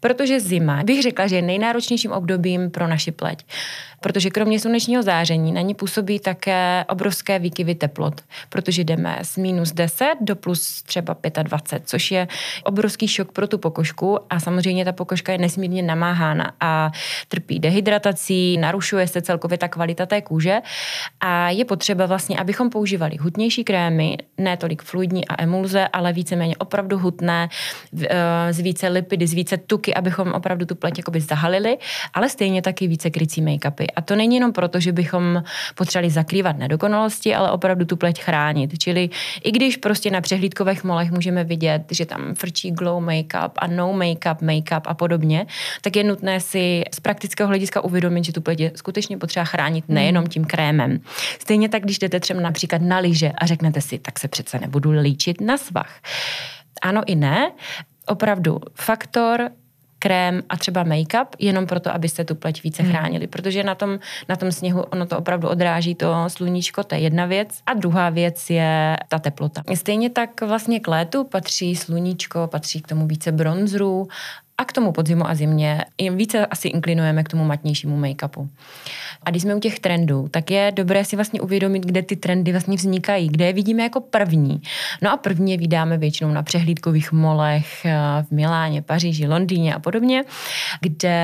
Protože 0.00 0.40
zima, 0.40 0.82
bych 0.82 1.02
řekla, 1.02 1.26
že 1.26 1.36
je 1.36 1.42
nejnáročnějším 1.42 2.12
obdobím 2.12 2.70
pro 2.70 2.88
naši 2.88 3.12
pleť 3.12 3.44
protože 4.00 4.30
kromě 4.30 4.60
slunečního 4.60 5.02
záření 5.02 5.52
na 5.52 5.60
ní 5.60 5.74
působí 5.74 6.18
také 6.18 6.84
obrovské 6.88 7.38
výkyvy 7.38 7.74
teplot, 7.74 8.20
protože 8.48 8.84
jdeme 8.84 9.18
z 9.22 9.36
minus 9.36 9.72
10 9.72 10.14
do 10.20 10.36
plus 10.36 10.82
třeba 10.82 11.16
25, 11.42 11.88
což 11.88 12.10
je 12.10 12.28
obrovský 12.64 13.08
šok 13.08 13.32
pro 13.32 13.48
tu 13.48 13.58
pokožku. 13.58 14.18
A 14.30 14.40
samozřejmě 14.40 14.84
ta 14.84 14.92
pokožka 14.92 15.32
je 15.32 15.38
nesmírně 15.38 15.82
namáhána 15.82 16.52
a 16.60 16.90
trpí 17.28 17.58
dehydratací, 17.58 18.58
narušuje 18.58 19.08
se 19.08 19.22
celkově 19.22 19.58
ta 19.58 19.68
kvalita 19.68 20.06
té 20.06 20.22
kůže. 20.22 20.60
A 21.20 21.50
je 21.50 21.64
potřeba 21.64 22.06
vlastně, 22.06 22.38
abychom 22.38 22.70
používali 22.70 23.16
hutnější 23.16 23.64
krémy, 23.64 24.16
ne 24.38 24.56
tolik 24.56 24.82
fluidní 24.82 25.28
a 25.28 25.42
emulze, 25.42 25.88
ale 25.88 26.12
víceméně 26.12 26.56
opravdu 26.56 26.98
hutné, 26.98 27.48
z 27.92 28.58
eh, 28.58 28.62
více 28.62 28.88
lipidy, 28.88 29.26
z 29.26 29.34
více 29.34 29.56
tuky, 29.56 29.94
abychom 29.94 30.32
opravdu 30.32 30.66
tu 30.66 30.74
pleť 30.74 30.98
jakoby 30.98 31.20
zahalili, 31.20 31.78
ale 32.14 32.28
stejně 32.28 32.62
taky 32.62 32.86
více 32.86 33.10
krycí 33.10 33.42
make-upy. 33.42 33.86
A 33.92 34.00
to 34.00 34.16
není 34.16 34.34
jenom 34.34 34.52
proto, 34.52 34.80
že 34.80 34.92
bychom 34.92 35.42
potřebovali 35.74 36.10
zakrývat 36.10 36.58
nedokonalosti, 36.58 37.34
ale 37.34 37.50
opravdu 37.50 37.84
tu 37.84 37.96
pleť 37.96 38.20
chránit. 38.20 38.78
Čili 38.78 39.10
i 39.44 39.52
když 39.52 39.76
prostě 39.76 40.10
na 40.10 40.20
přehlídkových 40.20 40.84
molech 40.84 41.10
můžeme 41.10 41.44
vidět, 41.44 41.82
že 41.90 42.06
tam 42.06 42.34
frčí 42.34 42.70
glow 42.70 43.04
make-up 43.04 43.50
a 43.56 43.66
no 43.66 43.92
make-up, 43.92 44.36
make-up 44.42 44.82
a 44.84 44.94
podobně, 44.94 45.46
tak 45.80 45.96
je 45.96 46.04
nutné 46.04 46.40
si 46.40 46.84
z 46.94 47.00
praktického 47.00 47.48
hlediska 47.48 47.80
uvědomit, 47.80 48.24
že 48.24 48.32
tu 48.32 48.40
pleť 48.40 48.60
je 48.60 48.72
skutečně 48.74 49.18
potřeba 49.18 49.44
chránit 49.44 49.84
hmm. 49.88 49.94
nejenom 49.94 50.26
tím 50.26 50.44
krémem. 50.44 51.00
Stejně 51.38 51.68
tak, 51.68 51.82
když 51.82 51.98
jdete 51.98 52.20
třeba 52.20 52.40
například 52.40 52.82
na 52.82 52.98
lyže 52.98 53.32
a 53.38 53.46
řeknete 53.46 53.80
si, 53.80 53.98
tak 53.98 54.18
se 54.18 54.28
přece 54.28 54.58
nebudu 54.58 54.90
líčit 54.90 55.40
na 55.40 55.56
svach. 55.56 56.00
Ano 56.82 57.02
i 57.06 57.14
ne. 57.14 57.52
Opravdu 58.06 58.60
faktor 58.74 59.50
krém 60.00 60.42
a 60.48 60.56
třeba 60.56 60.84
make-up, 60.84 61.26
jenom 61.38 61.66
proto, 61.66 61.94
abyste 61.94 62.24
tu 62.24 62.34
pleť 62.34 62.62
více 62.62 62.82
hmm. 62.82 62.92
chránili, 62.92 63.26
protože 63.26 63.62
na 63.62 63.74
tom, 63.74 63.98
na 64.28 64.36
tom 64.36 64.52
sněhu 64.52 64.82
ono 64.82 65.06
to 65.06 65.18
opravdu 65.18 65.48
odráží 65.48 65.94
to 65.94 66.24
sluníčko, 66.28 66.84
to 66.84 66.94
je 66.94 67.00
jedna 67.00 67.26
věc. 67.26 67.48
A 67.66 67.74
druhá 67.74 68.10
věc 68.10 68.50
je 68.50 68.96
ta 69.08 69.18
teplota. 69.18 69.62
Stejně 69.74 70.10
tak 70.10 70.40
vlastně 70.40 70.80
k 70.80 70.88
létu 70.88 71.24
patří 71.24 71.76
sluníčko, 71.76 72.46
patří 72.46 72.80
k 72.80 72.88
tomu 72.88 73.06
více 73.06 73.32
bronzrů 73.32 74.08
a 74.60 74.64
k 74.64 74.72
tomu 74.72 74.92
podzimu 74.92 75.28
a 75.28 75.34
zimě 75.34 75.84
jim 76.00 76.16
více 76.16 76.46
asi 76.46 76.68
inklinujeme 76.68 77.24
k 77.24 77.28
tomu 77.28 77.44
matnějšímu 77.44 78.00
make-upu. 78.00 78.48
A 79.22 79.30
když 79.30 79.42
jsme 79.42 79.54
u 79.54 79.60
těch 79.60 79.80
trendů, 79.80 80.28
tak 80.30 80.50
je 80.50 80.72
dobré 80.74 81.04
si 81.04 81.16
vlastně 81.16 81.40
uvědomit, 81.40 81.86
kde 81.86 82.02
ty 82.02 82.16
trendy 82.16 82.52
vlastně 82.52 82.76
vznikají, 82.76 83.28
kde 83.28 83.46
je 83.46 83.52
vidíme 83.52 83.82
jako 83.82 84.00
první. 84.00 84.62
No 85.02 85.12
a 85.12 85.16
první 85.16 85.52
je 85.52 85.58
vydáme 85.58 85.98
většinou 85.98 86.30
na 86.30 86.42
přehlídkových 86.42 87.12
molech 87.12 87.84
eh, 87.84 87.96
v 88.22 88.30
Miláně, 88.30 88.82
Paříži, 88.82 89.26
Londýně 89.26 89.74
a 89.74 89.78
podobně, 89.78 90.24
kde 90.80 91.16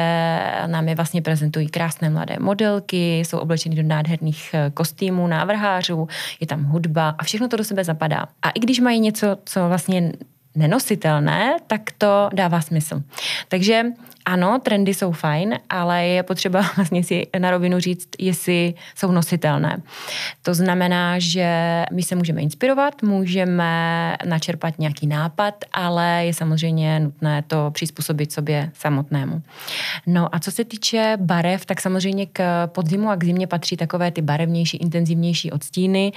nám 0.66 0.88
je 0.88 0.94
vlastně 0.94 1.22
prezentují 1.22 1.68
krásné 1.68 2.10
mladé 2.10 2.36
modelky, 2.40 3.18
jsou 3.18 3.38
oblečeny 3.38 3.76
do 3.76 3.82
nádherných 3.82 4.50
eh, 4.54 4.70
kostýmů, 4.74 5.26
návrhářů, 5.26 6.08
je 6.40 6.46
tam 6.46 6.64
hudba 6.64 7.14
a 7.18 7.24
všechno 7.24 7.48
to 7.48 7.56
do 7.56 7.64
sebe 7.64 7.84
zapadá. 7.84 8.26
A 8.42 8.50
i 8.50 8.60
když 8.60 8.80
mají 8.80 9.00
něco, 9.00 9.36
co 9.44 9.68
vlastně 9.68 10.12
nenositelné, 10.56 11.56
tak 11.66 11.80
to 11.98 12.30
dává 12.32 12.60
smysl. 12.60 13.02
Takže 13.48 13.84
ano, 14.26 14.58
trendy 14.62 14.94
jsou 14.94 15.12
fajn, 15.12 15.58
ale 15.70 16.06
je 16.06 16.22
potřeba 16.22 16.60
vlastně 16.76 17.04
si 17.04 17.26
na 17.38 17.50
rovinu 17.50 17.80
říct, 17.80 18.08
jestli 18.18 18.74
jsou 18.94 19.12
nositelné. 19.12 19.82
To 20.42 20.54
znamená, 20.54 21.18
že 21.18 21.84
my 21.92 22.02
se 22.02 22.14
můžeme 22.14 22.42
inspirovat, 22.42 23.02
můžeme 23.02 24.16
načerpat 24.24 24.78
nějaký 24.78 25.06
nápad, 25.06 25.54
ale 25.72 26.22
je 26.26 26.34
samozřejmě 26.34 27.00
nutné 27.00 27.42
to 27.46 27.70
přizpůsobit 27.70 28.32
sobě 28.32 28.70
samotnému. 28.74 29.42
No 30.06 30.34
a 30.34 30.38
co 30.38 30.50
se 30.50 30.64
týče 30.64 31.16
barev, 31.20 31.66
tak 31.66 31.80
samozřejmě 31.80 32.26
k 32.26 32.66
podzimu 32.66 33.10
a 33.10 33.16
k 33.16 33.24
zimě 33.24 33.46
patří 33.46 33.76
takové 33.76 34.10
ty 34.10 34.22
barevnější, 34.22 34.76
intenzivnější 34.76 35.52
odstíny. 35.52 36.12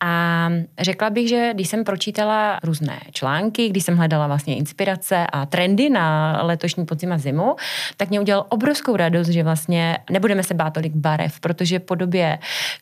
A 0.00 0.48
řekla 0.80 1.10
bych, 1.10 1.28
že 1.28 1.50
když 1.54 1.68
jsem 1.68 1.84
pročítala 1.84 2.60
různé 2.62 3.00
články, 3.12 3.68
když 3.68 3.84
jsem 3.84 3.96
hledala 3.96 4.26
vlastně 4.26 4.56
inspirace 4.56 5.26
a 5.32 5.46
trendy 5.46 5.90
na 5.90 6.38
letošní 6.42 6.86
podzim 6.86 7.12
a 7.12 7.18
zimu, 7.18 7.56
tak 7.96 8.10
mě 8.10 8.20
udělal 8.20 8.46
obrovskou 8.48 8.96
radost, 8.96 9.28
že 9.28 9.42
vlastně 9.42 9.98
nebudeme 10.10 10.42
se 10.42 10.54
bát 10.54 10.70
tolik 10.70 10.92
barev, 10.92 11.40
protože 11.40 11.78
po 11.78 11.94
době 11.94 12.38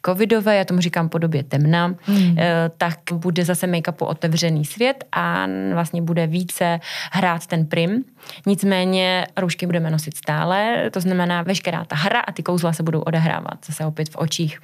covidové, 0.06 0.56
já 0.56 0.64
tomu 0.64 0.80
říkám 0.80 1.08
po 1.08 1.18
době 1.18 1.42
temna, 1.42 1.94
hmm. 2.02 2.36
Eh, 2.38 2.70
tak 2.78 2.98
bude 3.12 3.44
zase 3.44 3.66
make-upu 3.66 4.06
otevřený 4.06 4.64
svět 4.64 5.04
a 5.12 5.46
vlastně 5.72 6.02
bude 6.02 6.26
více 6.26 6.80
hrát 7.12 7.46
ten 7.46 7.66
prim. 7.66 8.04
Nicméně 8.46 9.26
roušky 9.36 9.66
budeme 9.66 9.90
nosit 9.90 10.16
stále, 10.16 10.90
to 10.90 11.00
znamená 11.00 11.42
veškerá 11.42 11.84
ta 11.84 11.96
hra 11.96 12.20
a 12.20 12.32
ty 12.32 12.42
kouzla 12.42 12.72
se 12.72 12.82
budou 12.82 13.00
odehrávat 13.00 13.66
zase 13.66 13.84
opět 13.84 14.08
v 14.08 14.16
očích. 14.16 14.58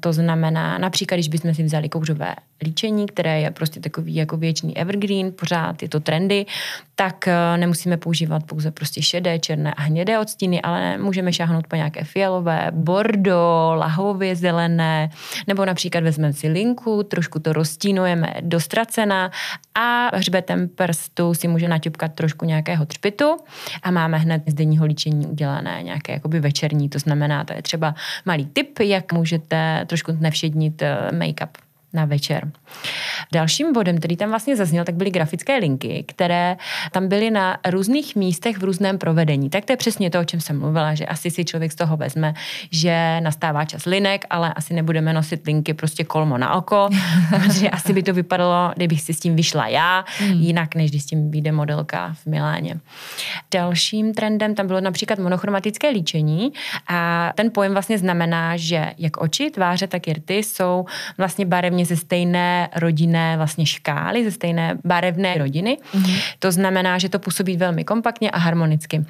To 0.00 0.12
znamená 0.12 0.78
například, 0.78 1.16
když 1.16 1.28
bychom 1.28 1.54
si 1.54 1.62
vzali 1.72 1.88
kouřové 1.88 2.34
líčení, 2.62 3.06
které 3.06 3.40
je 3.40 3.50
prostě 3.50 3.80
takový 3.80 4.14
jako 4.14 4.36
věčný 4.36 4.76
evergreen, 4.76 5.32
pořád 5.32 5.82
je 5.82 5.88
to 5.88 6.00
trendy, 6.00 6.46
tak 6.94 7.28
eh, 7.28 7.56
nemusíme 7.56 7.96
používat 7.96 8.44
pouze 8.44 8.70
prostě 8.70 9.02
šedé, 9.02 9.38
černé 9.38 9.74
a 9.74 9.82
hnědé 9.82 10.18
odstíny, 10.18 10.62
ale 10.62 10.98
můžeme 10.98 11.32
šáhnout 11.32 11.66
po 11.66 11.76
nějaké 11.76 12.04
fialové, 12.04 12.70
bordo, 12.70 13.72
lahově 13.76 14.36
zelené, 14.36 15.10
nebo 15.46 15.64
například 15.64 16.04
vezmeme 16.04 16.32
si 16.32 16.48
linku, 16.48 17.02
trošku 17.02 17.38
to 17.38 17.52
rozstínujeme 17.52 18.34
do 18.40 18.60
ztracena 18.60 19.30
a 19.74 20.16
hřbetem 20.16 20.68
prstu 20.68 21.34
si 21.34 21.48
může 21.48 21.68
naťupkat 21.68 22.14
trošku 22.14 22.44
nějakého 22.44 22.86
třpitu 22.86 23.36
a 23.82 23.90
máme 23.90 24.18
hned 24.18 24.42
z 24.46 24.54
denního 24.54 24.86
líčení 24.86 25.26
udělané 25.26 25.82
nějaké 25.82 26.12
jakoby 26.12 26.40
večerní, 26.40 26.88
to 26.88 26.98
znamená, 26.98 27.44
to 27.44 27.52
je 27.52 27.62
třeba 27.62 27.94
malý 28.24 28.46
tip, 28.46 28.78
jak 28.78 29.12
můžete 29.12 29.84
trošku 29.86 30.12
nevšednit 30.20 30.82
eh, 30.82 31.08
make-up 31.12 31.61
na 31.92 32.04
večer. 32.04 32.50
Dalším 33.32 33.72
bodem, 33.72 33.98
který 33.98 34.16
tam 34.16 34.28
vlastně 34.28 34.56
zazněl, 34.56 34.84
tak 34.84 34.94
byly 34.94 35.10
grafické 35.10 35.58
linky, 35.58 36.04
které 36.08 36.56
tam 36.90 37.08
byly 37.08 37.30
na 37.30 37.58
různých 37.70 38.16
místech 38.16 38.58
v 38.58 38.64
různém 38.64 38.98
provedení. 38.98 39.50
Tak 39.50 39.64
to 39.64 39.72
je 39.72 39.76
přesně 39.76 40.10
to, 40.10 40.20
o 40.20 40.24
čem 40.24 40.40
jsem 40.40 40.58
mluvila, 40.58 40.94
že 40.94 41.06
asi 41.06 41.30
si 41.30 41.44
člověk 41.44 41.72
z 41.72 41.74
toho 41.74 41.96
vezme, 41.96 42.34
že 42.70 43.20
nastává 43.20 43.64
čas 43.64 43.84
linek, 43.84 44.24
ale 44.30 44.54
asi 44.54 44.74
nebudeme 44.74 45.12
nosit 45.12 45.46
linky 45.46 45.74
prostě 45.74 46.04
kolmo 46.04 46.38
na 46.38 46.54
oko, 46.54 46.88
protože 47.30 47.70
asi 47.70 47.92
by 47.92 48.02
to 48.02 48.14
vypadalo, 48.14 48.72
kdybych 48.76 49.00
si 49.00 49.14
s 49.14 49.20
tím 49.20 49.36
vyšla 49.36 49.68
já, 49.68 50.04
hmm. 50.18 50.32
jinak, 50.32 50.74
než 50.74 50.90
když 50.90 51.02
s 51.02 51.06
tím 51.06 51.30
vyjde 51.30 51.52
modelka 51.52 52.14
v 52.22 52.26
Miláně. 52.26 52.74
Dalším 53.54 54.14
trendem 54.14 54.54
tam 54.54 54.66
bylo 54.66 54.80
například 54.80 55.18
monochromatické 55.18 55.88
líčení 55.88 56.52
a 56.88 57.32
ten 57.34 57.50
pojem 57.50 57.72
vlastně 57.72 57.98
znamená, 57.98 58.56
že 58.56 58.92
jak 58.98 59.16
oči, 59.16 59.50
tváře, 59.50 59.86
tak 59.86 60.08
i 60.08 60.12
rty 60.12 60.34
jsou 60.34 60.84
vlastně 61.18 61.46
barevně 61.46 61.81
ze 61.84 61.96
stejné 61.96 62.68
rodinné 62.76 63.36
vlastně 63.36 63.66
škály, 63.66 64.24
ze 64.24 64.30
stejné 64.30 64.78
barevné 64.84 65.38
rodiny. 65.38 65.78
Mm-hmm. 65.94 66.22
To 66.38 66.52
znamená, 66.52 66.98
že 66.98 67.08
to 67.08 67.18
působí 67.18 67.56
velmi 67.56 67.84
kompaktně 67.84 68.30
a 68.30 68.38
harmonicky. 68.38 69.04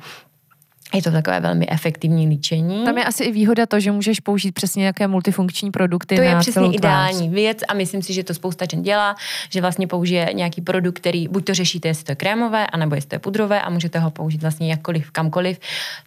Je 0.94 1.02
to 1.02 1.10
takové 1.10 1.40
velmi 1.40 1.66
efektivní 1.68 2.28
líčení. 2.28 2.84
Tam 2.84 2.98
je 2.98 3.04
asi 3.04 3.24
i 3.24 3.32
výhoda 3.32 3.66
to, 3.66 3.80
že 3.80 3.92
můžeš 3.92 4.20
použít 4.20 4.52
přesně 4.52 4.80
nějaké 4.80 5.06
multifunkční 5.06 5.70
produkty. 5.70 6.16
To 6.16 6.22
na 6.22 6.28
je 6.28 6.36
přesně 6.36 6.52
celou 6.52 6.72
ideální 6.72 7.28
věc 7.28 7.58
a 7.68 7.74
myslím 7.74 8.02
si, 8.02 8.12
že 8.12 8.24
to 8.24 8.34
spousta 8.34 8.66
žen 8.70 8.82
dělá, 8.82 9.14
že 9.50 9.60
vlastně 9.60 9.86
použije 9.86 10.30
nějaký 10.32 10.60
produkt, 10.60 10.96
který 10.96 11.28
buď 11.28 11.44
to 11.44 11.54
řešíte, 11.54 11.88
jestli 11.88 12.04
to 12.04 12.12
je 12.12 12.16
krémové, 12.16 12.66
anebo 12.66 12.94
jestli 12.94 13.08
to 13.08 13.14
je 13.14 13.18
pudrové 13.18 13.62
a 13.62 13.70
můžete 13.70 13.98
ho 13.98 14.10
použít 14.10 14.42
vlastně 14.42 14.70
jakkoliv, 14.70 15.10
kamkoliv, 15.10 15.58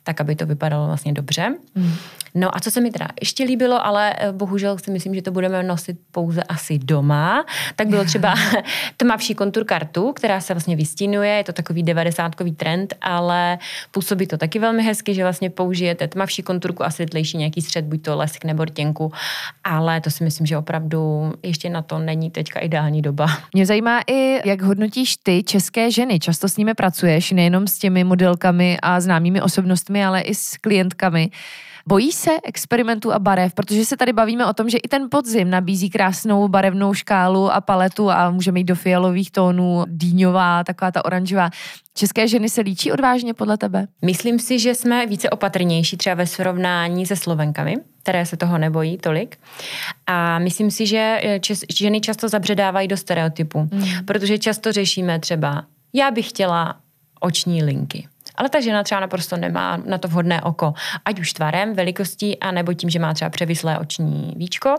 tak 0.03 0.21
aby 0.21 0.35
to 0.35 0.45
vypadalo 0.45 0.87
vlastně 0.87 1.13
dobře. 1.13 1.55
Mm. 1.75 1.93
No 2.35 2.55
a 2.55 2.59
co 2.59 2.71
se 2.71 2.81
mi 2.81 2.91
teda 2.91 3.07
ještě 3.21 3.43
líbilo, 3.43 3.85
ale 3.85 4.15
eh, 4.17 4.31
bohužel 4.31 4.77
si 4.77 4.91
myslím, 4.91 5.15
že 5.15 5.21
to 5.21 5.31
budeme 5.31 5.63
nosit 5.63 5.97
pouze 6.11 6.43
asi 6.43 6.79
doma, 6.79 7.45
tak 7.75 7.87
bylo 7.87 8.05
třeba 8.05 8.35
tmavší 8.97 9.35
kontur 9.35 9.63
kartu, 9.63 10.13
která 10.13 10.41
se 10.41 10.53
vlastně 10.53 10.75
vystínuje, 10.75 11.31
je 11.31 11.43
to 11.43 11.53
takový 11.53 11.83
devadesátkový 11.83 12.51
trend, 12.51 12.93
ale 13.01 13.57
působí 13.91 14.27
to 14.27 14.37
taky 14.37 14.59
velmi 14.59 14.74
velmi 14.75 14.87
hezky, 14.87 15.13
že 15.13 15.23
vlastně 15.23 15.49
použijete 15.49 16.07
tmavší 16.07 16.43
konturku 16.43 16.83
a 16.85 16.89
světlejší 16.89 17.37
nějaký 17.37 17.61
střed, 17.61 17.85
buď 17.85 18.01
to 18.01 18.17
lesk 18.17 18.43
nebo 18.43 18.65
rtěnku, 18.65 19.11
ale 19.63 20.01
to 20.01 20.11
si 20.11 20.23
myslím, 20.23 20.47
že 20.47 20.57
opravdu 20.57 21.33
ještě 21.43 21.69
na 21.69 21.81
to 21.81 21.99
není 21.99 22.31
teďka 22.31 22.59
ideální 22.59 23.01
doba. 23.01 23.27
Mě 23.53 23.65
zajímá 23.65 24.01
i, 24.07 24.49
jak 24.49 24.61
hodnotíš 24.61 25.17
ty 25.23 25.43
české 25.43 25.91
ženy. 25.91 26.19
Často 26.19 26.49
s 26.49 26.57
nimi 26.57 26.73
pracuješ, 26.73 27.31
nejenom 27.31 27.67
s 27.67 27.79
těmi 27.79 28.03
modelkami 28.03 28.77
a 28.81 28.99
známými 28.99 29.41
osobnostmi, 29.41 30.05
ale 30.05 30.21
i 30.21 30.35
s 30.35 30.57
klientkami. 30.57 31.29
Bojí 31.87 32.11
se 32.11 32.31
experimentů 32.43 33.13
a 33.13 33.19
barev, 33.19 33.53
protože 33.53 33.85
se 33.85 33.97
tady 33.97 34.13
bavíme 34.13 34.45
o 34.45 34.53
tom, 34.53 34.69
že 34.69 34.77
i 34.77 34.87
ten 34.87 35.07
podzim 35.11 35.49
nabízí 35.49 35.89
krásnou 35.89 36.47
barevnou 36.47 36.93
škálu 36.93 37.51
a 37.51 37.61
paletu 37.61 38.11
a 38.11 38.31
můžeme 38.31 38.59
jít 38.59 38.63
do 38.63 38.75
fialových 38.75 39.31
tónů, 39.31 39.83
dýňová, 39.87 40.63
taková 40.63 40.91
ta 40.91 41.05
oranžová. 41.05 41.49
České 41.93 42.27
ženy 42.27 42.49
se 42.49 42.61
líčí 42.61 42.91
odvážně 42.91 43.33
podle 43.33 43.57
tebe? 43.57 43.87
Myslím 44.01 44.39
si, 44.39 44.59
že 44.59 44.75
jsme 44.75 45.05
více 45.05 45.29
opatrnější 45.29 45.97
třeba 45.97 46.13
ve 46.13 46.27
srovnání 46.27 47.05
se 47.05 47.15
Slovenkami, 47.15 47.75
které 48.03 48.25
se 48.25 48.37
toho 48.37 48.57
nebojí 48.57 48.97
tolik. 48.97 49.37
A 50.07 50.39
myslím 50.39 50.71
si, 50.71 50.87
že 50.87 51.21
čes, 51.39 51.61
ženy 51.73 52.01
často 52.01 52.29
zabředávají 52.29 52.87
do 52.87 52.97
stereotypu, 52.97 53.69
mm. 53.71 54.05
protože 54.05 54.37
často 54.37 54.71
řešíme 54.71 55.19
třeba, 55.19 55.65
já 55.93 56.11
bych 56.11 56.29
chtěla 56.29 56.75
oční 57.19 57.63
linky. 57.63 58.07
Ale 58.37 58.49
ta 58.49 58.61
žena 58.61 58.83
třeba 58.83 59.01
naprosto 59.01 59.37
nemá 59.37 59.77
na 59.85 59.97
to 59.97 60.07
vhodné 60.07 60.41
oko, 60.41 60.73
ať 61.05 61.19
už 61.19 61.33
tvarem, 61.33 61.73
velikostí, 61.73 62.39
a 62.39 62.51
nebo 62.51 62.73
tím, 62.73 62.89
že 62.89 62.99
má 62.99 63.13
třeba 63.13 63.29
převislé 63.29 63.79
oční 63.79 64.33
víčko. 64.35 64.75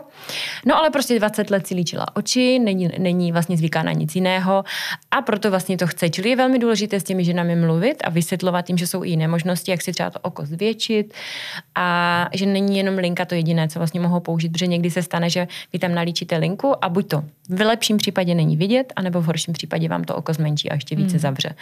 No 0.65 0.77
ale 0.77 0.89
prostě 0.89 1.19
20 1.19 1.49
let 1.49 1.67
si 1.67 1.75
líčila 1.75 2.05
oči, 2.15 2.59
není, 2.59 2.89
není 2.97 3.31
vlastně 3.31 3.57
zvyká 3.57 3.83
na 3.83 3.91
nic 3.91 4.15
jiného 4.15 4.63
a 5.11 5.21
proto 5.21 5.49
vlastně 5.49 5.77
to 5.77 5.87
chce. 5.87 6.09
Čili 6.09 6.29
je 6.29 6.35
velmi 6.35 6.59
důležité 6.59 6.99
s 6.99 7.03
těmi 7.03 7.23
ženami 7.23 7.55
mluvit 7.55 7.97
a 8.03 8.09
vysvětlovat 8.09 8.61
tím, 8.61 8.77
že 8.77 8.87
jsou 8.87 9.03
i 9.03 9.09
jiné 9.09 9.27
možnosti, 9.27 9.71
jak 9.71 9.81
si 9.81 9.93
třeba 9.93 10.09
to 10.09 10.19
oko 10.19 10.45
zvětšit 10.45 11.13
a 11.75 12.29
že 12.33 12.45
není 12.45 12.77
jenom 12.77 12.97
linka 12.97 13.25
to 13.25 13.35
jediné, 13.35 13.67
co 13.67 13.79
vlastně 13.79 13.99
mohou 13.99 14.19
použít, 14.19 14.49
protože 14.49 14.67
někdy 14.67 14.91
se 14.91 15.03
stane, 15.03 15.29
že 15.29 15.47
vy 15.73 15.79
tam 15.79 15.95
nalíčíte 15.95 16.37
linku 16.37 16.85
a 16.85 16.89
buď 16.89 17.07
to 17.07 17.23
v 17.49 17.61
lepším 17.61 17.97
případě 17.97 18.35
není 18.35 18.57
vidět, 18.57 18.93
anebo 18.95 19.21
v 19.21 19.25
horším 19.25 19.53
případě 19.53 19.89
vám 19.89 20.03
to 20.03 20.15
oko 20.15 20.33
zmenší 20.33 20.69
a 20.69 20.73
ještě 20.73 20.95
více 20.95 21.11
hmm. 21.11 21.19
zavře. 21.19 21.55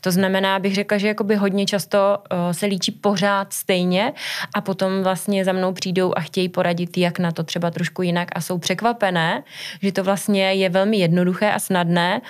To 0.00 0.10
znamená, 0.10 0.58
bych 0.58 0.74
řekla, 0.74 0.98
že 0.98 1.08
jakoby 1.08 1.36
hodně 1.38 1.66
často 1.66 2.18
uh, 2.32 2.52
se 2.52 2.66
líčí 2.66 2.92
pořád 2.92 3.52
stejně 3.52 4.12
a 4.54 4.60
potom 4.60 5.02
vlastně 5.02 5.44
za 5.44 5.52
mnou 5.52 5.72
přijdou 5.72 6.12
a 6.16 6.20
chtějí 6.20 6.48
poradit, 6.48 6.98
jak 6.98 7.18
na 7.18 7.32
to 7.32 7.42
třeba 7.42 7.70
trošku 7.70 8.02
jinak 8.02 8.28
a 8.32 8.40
jsou 8.40 8.58
překvapené, 8.58 9.42
že 9.82 9.92
to 9.92 10.04
vlastně 10.04 10.54
je 10.54 10.68
velmi 10.68 10.96
jednoduché 10.96 11.52
a 11.52 11.58
snadné 11.58 12.20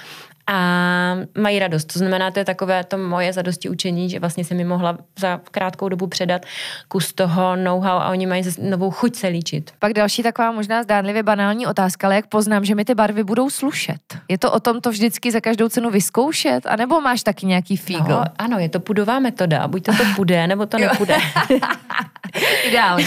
a 0.48 1.14
mají 1.38 1.58
radost. 1.58 1.84
To 1.84 1.98
znamená, 1.98 2.30
to 2.30 2.38
je 2.38 2.44
takové 2.44 2.84
to 2.84 2.98
moje 2.98 3.32
zadosti 3.32 3.68
učení, 3.68 4.10
že 4.10 4.20
vlastně 4.20 4.44
se 4.44 4.54
mi 4.54 4.64
mohla 4.64 4.98
za 5.18 5.40
krátkou 5.50 5.88
dobu 5.88 6.06
předat 6.06 6.46
kus 6.88 7.12
toho 7.12 7.56
know-how 7.56 7.98
a 7.98 8.10
oni 8.10 8.26
mají 8.26 8.44
novou 8.70 8.90
chuť 8.90 9.16
se 9.16 9.28
líčit. 9.28 9.70
Pak 9.78 9.92
další 9.92 10.22
taková 10.22 10.52
možná 10.52 10.82
zdánlivě 10.82 11.22
banální 11.22 11.66
otázka, 11.66 12.06
ale 12.06 12.14
jak 12.14 12.26
poznám, 12.26 12.64
že 12.64 12.74
mi 12.74 12.84
ty 12.84 12.94
barvy 12.94 13.24
budou 13.24 13.50
slušet? 13.50 14.00
Je 14.28 14.38
to 14.38 14.52
o 14.52 14.60
tom 14.60 14.80
to 14.80 14.90
vždycky 14.90 15.30
za 15.30 15.40
každou 15.40 15.68
cenu 15.68 15.90
vyzkoušet, 15.90 16.66
anebo 16.66 17.00
máš 17.00 17.22
taky 17.22 17.46
nějaký 17.46 17.76
fígl? 17.76 18.08
No, 18.08 18.24
ano, 18.38 18.58
je 18.58 18.68
to 18.68 18.80
pudová 18.80 19.18
metoda. 19.18 19.68
Buď 19.68 19.82
to 19.82 19.92
to 19.92 20.04
půjde, 20.16 20.46
nebo 20.46 20.66
to 20.66 20.78
nepůjde. 20.78 21.16
Ideálně. 22.68 23.06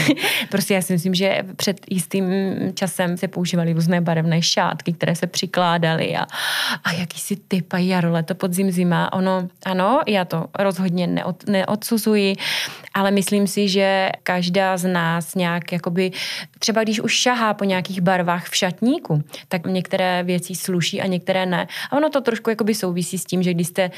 prostě 0.50 0.74
já 0.74 0.82
si 0.82 0.94
myslím, 0.94 1.14
že 1.14 1.44
před 1.56 1.78
jistým 1.90 2.26
časem 2.74 3.18
se 3.18 3.28
používaly 3.28 3.74
různé 3.74 4.02
barevné 4.02 4.42
šátky, 4.42 4.94
které 4.94 5.16
se 5.16 5.28
přikládaly 5.28 6.16
a, 6.16 6.28
a 6.84 6.92
jakýsi 6.92 7.36
typ 7.48 7.74
a 7.74 7.78
jaro, 7.78 8.12
leto, 8.12 8.36
podzim, 8.36 8.72
zima. 8.72 9.14
Ono, 9.14 9.48
ano, 9.66 10.02
já 10.08 10.26
to 10.26 10.46
rozhodně 10.60 11.08
neod, 11.08 11.48
neodsuzuji, 11.48 12.36
ale 12.94 13.12
myslím 13.12 13.48
si, 13.48 13.70
že 13.70 14.10
každá 14.24 14.78
z 14.78 14.88
nás 14.88 15.36
nějak, 15.36 15.72
jakoby, 15.72 16.12
třeba 16.60 16.84
když 16.84 17.00
už 17.00 17.14
šahá 17.14 17.54
po 17.54 17.64
nějakých 17.64 18.02
barvách 18.02 18.50
v 18.50 18.56
šatníku, 18.56 19.24
tak 19.48 19.68
některé 19.68 20.24
věci 20.24 20.56
sluší 20.56 21.02
a 21.02 21.08
některé 21.08 21.46
ne. 21.46 21.68
A 21.92 21.98
ono 21.98 22.10
to 22.10 22.22
trošku 22.22 22.50
jakoby 22.50 22.76
souvisí 22.76 23.18
s 23.18 23.26
tím, 23.26 23.44
že 23.44 23.54
když 23.54 23.68
jste 23.68 23.92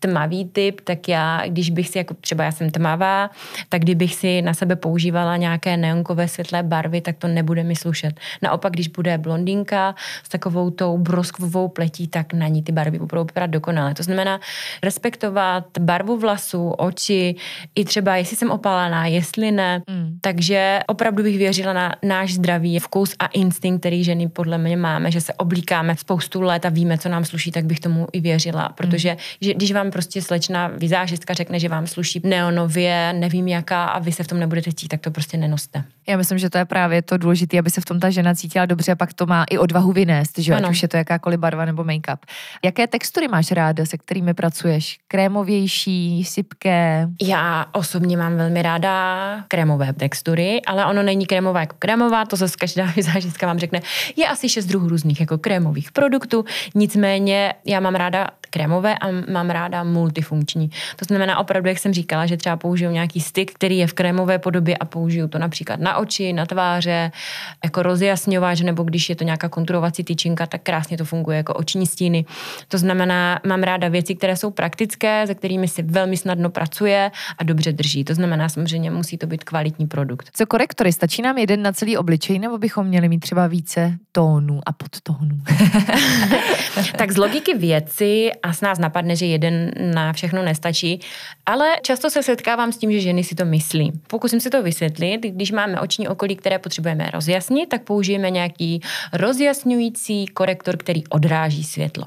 tmavý 0.00 0.44
typ, 0.44 0.80
tak 0.80 1.08
já, 1.08 1.42
když 1.46 1.70
bych 1.70 1.88
si, 1.88 1.98
jako 1.98 2.14
třeba 2.14 2.44
já 2.44 2.52
jsem 2.52 2.70
tmavá, 2.70 3.30
tak 3.68 3.80
kdybych 3.82 4.14
si 4.14 4.42
na 4.42 4.54
sebe 4.54 4.76
používala 4.76 5.36
nějaké 5.36 5.76
neonkové 5.76 6.28
světlé 6.28 6.62
barvy, 6.62 7.00
tak 7.00 7.16
to 7.16 7.28
nebude 7.28 7.64
mi 7.64 7.76
slušet. 7.76 8.20
Naopak, 8.42 8.72
když 8.72 8.88
bude 8.88 9.18
blondýnka 9.18 9.94
s 10.24 10.28
takovou 10.28 10.70
tou 10.70 10.98
broskvovou 10.98 11.68
pletí, 11.68 12.08
tak 12.08 12.32
na 12.32 12.48
ní 12.48 12.62
ty 12.62 12.72
barvy 12.72 12.98
budou 12.98 13.24
vypadat 13.24 13.50
dokonale. 13.50 13.94
To 13.94 14.02
znamená 14.02 14.40
respektovat 14.82 15.64
barvu 15.80 16.18
vlasů, 16.18 16.70
oči, 16.70 17.34
i 17.74 17.84
třeba 17.84 18.16
jestli 18.16 18.36
jsem 18.36 18.50
opálená, 18.50 19.06
jestli 19.06 19.50
ne. 19.50 19.82
Mm. 19.90 20.18
Takže 20.20 20.80
opravdu 20.86 21.22
bych 21.22 21.38
věřila 21.38 21.72
na 21.72 21.94
náš 22.02 22.34
zdravý 22.34 22.78
vkus 22.78 23.14
a 23.18 23.26
instinkt, 23.26 23.80
který 23.80 24.04
ženy 24.04 24.28
podle 24.28 24.58
mě 24.58 24.76
máme, 24.76 25.10
že 25.10 25.20
se 25.20 25.34
oblíkáme 25.34 25.96
spoustu 25.96 26.40
let 26.40 26.66
a 26.66 26.68
víme, 26.68 26.98
co 26.98 27.08
nám 27.08 27.24
sluší, 27.24 27.50
tak 27.50 27.64
bych 27.64 27.80
tomu 27.80 28.06
i 28.12 28.20
věřila. 28.20 28.68
Protože 28.68 29.10
mm. 29.10 29.16
že, 29.40 29.54
když 29.54 29.72
vám 29.72 29.87
vám 29.88 29.92
prostě 29.92 30.22
slečna 30.22 30.68
vizážistka 30.68 31.34
řekne, 31.34 31.58
že 31.58 31.68
vám 31.68 31.86
sluší 31.86 32.20
neonově, 32.24 33.12
nevím 33.12 33.48
jaká 33.48 33.84
a 33.84 33.98
vy 33.98 34.12
se 34.12 34.22
v 34.22 34.26
tom 34.26 34.38
nebudete 34.40 34.70
cítit, 34.70 34.88
tak 34.88 35.00
to 35.00 35.10
prostě 35.10 35.36
nenoste. 35.36 35.84
Já 36.08 36.16
myslím, 36.16 36.38
že 36.38 36.50
to 36.50 36.58
je 36.58 36.64
právě 36.64 37.02
to 37.02 37.18
důležité, 37.18 37.58
aby 37.58 37.70
se 37.70 37.80
v 37.80 37.84
tom 37.84 38.00
ta 38.00 38.10
žena 38.10 38.34
cítila 38.34 38.66
dobře 38.66 38.92
a 38.92 38.96
pak 38.96 39.12
to 39.12 39.26
má 39.26 39.44
i 39.50 39.58
odvahu 39.58 39.92
vynést, 39.92 40.38
že 40.38 40.54
ať 40.54 40.70
už 40.70 40.82
je 40.82 40.88
to 40.88 40.96
jakákoliv 40.96 41.40
barva 41.40 41.64
nebo 41.64 41.84
make-up. 41.84 42.18
Jaké 42.64 42.86
textury 42.86 43.28
máš 43.28 43.50
ráda, 43.52 43.86
se 43.86 43.98
kterými 43.98 44.34
pracuješ? 44.34 44.98
Krémovější, 45.08 46.24
sypké? 46.24 47.08
Já 47.22 47.66
osobně 47.72 48.16
mám 48.16 48.36
velmi 48.36 48.62
ráda 48.62 49.44
krémové 49.48 49.92
textury, 49.92 50.60
ale 50.66 50.86
ono 50.86 51.02
není 51.02 51.26
krémová 51.26 51.60
jako 51.60 51.76
krémová, 51.78 52.24
to 52.24 52.36
zase 52.36 52.54
každá 52.60 52.84
vizážistka 52.96 53.46
vám 53.46 53.58
řekne. 53.58 53.80
Je 54.16 54.28
asi 54.28 54.48
šest 54.48 54.66
druhů 54.66 54.88
různých 54.88 55.20
jako 55.20 55.38
krémových 55.38 55.92
produktů, 55.92 56.44
nicméně 56.74 57.54
já 57.64 57.80
mám 57.80 57.94
ráda 57.94 58.26
krémové 58.50 58.94
a 58.98 59.06
mám 59.32 59.50
ráda 59.50 59.77
multifunkční. 59.84 60.70
To 60.96 61.04
znamená 61.04 61.38
opravdu, 61.38 61.68
jak 61.68 61.78
jsem 61.78 61.92
říkala, 61.92 62.26
že 62.26 62.36
třeba 62.36 62.56
použiju 62.56 62.90
nějaký 62.90 63.20
styk, 63.20 63.54
který 63.54 63.78
je 63.78 63.86
v 63.86 63.92
krémové 63.92 64.38
podobě 64.38 64.76
a 64.76 64.84
použiju 64.84 65.28
to 65.28 65.38
například 65.38 65.80
na 65.80 65.96
oči, 65.96 66.32
na 66.32 66.46
tváře, 66.46 67.12
jako 67.64 67.82
rozjasňovač, 67.82 68.60
nebo 68.60 68.82
když 68.82 69.08
je 69.08 69.16
to 69.16 69.24
nějaká 69.24 69.48
konturovací 69.48 70.04
tyčinka, 70.04 70.46
tak 70.46 70.62
krásně 70.62 70.96
to 70.96 71.04
funguje 71.04 71.36
jako 71.36 71.54
oční 71.54 71.86
stíny. 71.86 72.24
To 72.68 72.78
znamená, 72.78 73.40
mám 73.46 73.62
ráda 73.62 73.88
věci, 73.88 74.14
které 74.14 74.36
jsou 74.36 74.50
praktické, 74.50 75.26
se 75.26 75.34
kterými 75.34 75.68
si 75.68 75.82
velmi 75.82 76.16
snadno 76.16 76.50
pracuje 76.50 77.10
a 77.38 77.44
dobře 77.44 77.72
drží. 77.72 78.04
To 78.04 78.14
znamená, 78.14 78.48
samozřejmě 78.48 78.90
musí 78.90 79.18
to 79.18 79.26
být 79.26 79.44
kvalitní 79.44 79.86
produkt. 79.86 80.30
Co 80.32 80.46
korektory? 80.46 80.92
Stačí 80.92 81.22
nám 81.22 81.38
jeden 81.38 81.62
na 81.62 81.72
celý 81.72 81.96
obličej, 81.96 82.38
nebo 82.38 82.58
bychom 82.58 82.86
měli 82.86 83.08
mít 83.08 83.20
třeba 83.20 83.46
více 83.46 83.94
tónů 84.12 84.60
a 84.66 84.72
podtónů? 84.72 85.40
tak 86.96 87.12
z 87.12 87.16
logiky 87.16 87.54
věci 87.54 88.30
a 88.42 88.52
s 88.52 88.60
nás 88.60 88.78
napadne, 88.78 89.16
že 89.16 89.26
jeden 89.26 89.67
na 89.76 90.12
všechno 90.12 90.42
nestačí, 90.42 91.00
ale 91.46 91.76
často 91.82 92.10
se 92.10 92.22
setkávám 92.22 92.72
s 92.72 92.78
tím, 92.78 92.92
že 92.92 93.00
ženy 93.00 93.24
si 93.24 93.34
to 93.34 93.44
myslí. 93.44 93.92
Pokusím 94.06 94.40
si 94.40 94.50
to 94.50 94.62
vysvětlit, 94.62 95.20
když 95.20 95.50
máme 95.52 95.80
oční 95.80 96.08
okolí, 96.08 96.36
které 96.36 96.58
potřebujeme 96.58 97.10
rozjasnit, 97.10 97.68
tak 97.68 97.82
použijeme 97.82 98.30
nějaký 98.30 98.80
rozjasňující 99.12 100.26
korektor, 100.26 100.76
který 100.76 101.06
odráží 101.06 101.64
světlo. 101.64 102.04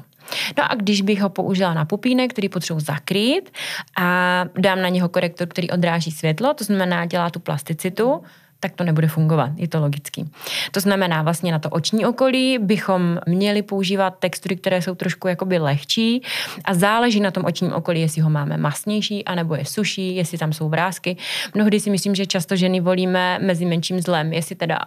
No 0.58 0.72
a 0.72 0.76
když 0.76 1.02
bych 1.02 1.22
ho 1.22 1.30
použila 1.30 1.74
na 1.74 1.86
pupínek, 1.86 2.32
který 2.32 2.50
potřebuji 2.50 2.80
zakrýt 2.80 3.52
a 3.98 4.46
dám 4.58 4.82
na 4.82 4.90
něho 4.90 5.10
korektor, 5.10 5.48
který 5.48 5.70
odráží 5.70 6.12
světlo, 6.12 6.54
to 6.54 6.64
znamená 6.64 7.06
dělá 7.06 7.30
tu 7.30 7.40
plasticitu, 7.40 8.24
tak 8.62 8.76
to 8.76 8.84
nebude 8.84 9.08
fungovat. 9.08 9.52
Je 9.58 9.68
to 9.68 9.80
logický. 9.80 10.30
To 10.72 10.80
znamená, 10.80 11.22
vlastně 11.22 11.52
na 11.52 11.60
to 11.60 11.70
oční 11.70 12.06
okolí 12.06 12.58
bychom 12.58 13.20
měli 13.28 13.62
používat 13.62 14.14
textury, 14.20 14.56
které 14.56 14.82
jsou 14.82 14.96
trošku 14.96 15.28
jakoby 15.28 15.60
lehčí 15.60 16.22
a 16.66 16.74
záleží 16.74 17.20
na 17.20 17.32
tom 17.32 17.46
očním 17.46 17.74
okolí, 17.74 18.02
jestli 18.02 18.22
ho 18.22 18.30
máme 18.30 18.58
masnější, 18.58 19.26
anebo 19.26 19.56
je 19.56 19.66
suší, 19.66 20.16
jestli 20.16 20.38
tam 20.38 20.54
jsou 20.54 20.70
vrázky. 20.70 21.18
Mnohdy 21.54 21.80
si 21.80 21.90
myslím, 21.90 22.16
že 22.16 22.26
často 22.26 22.56
ženy 22.56 22.80
volíme 22.80 23.40
mezi 23.42 23.66
menším 23.66 24.02
zlem, 24.02 24.34
jestli 24.34 24.56
teda 24.56 24.80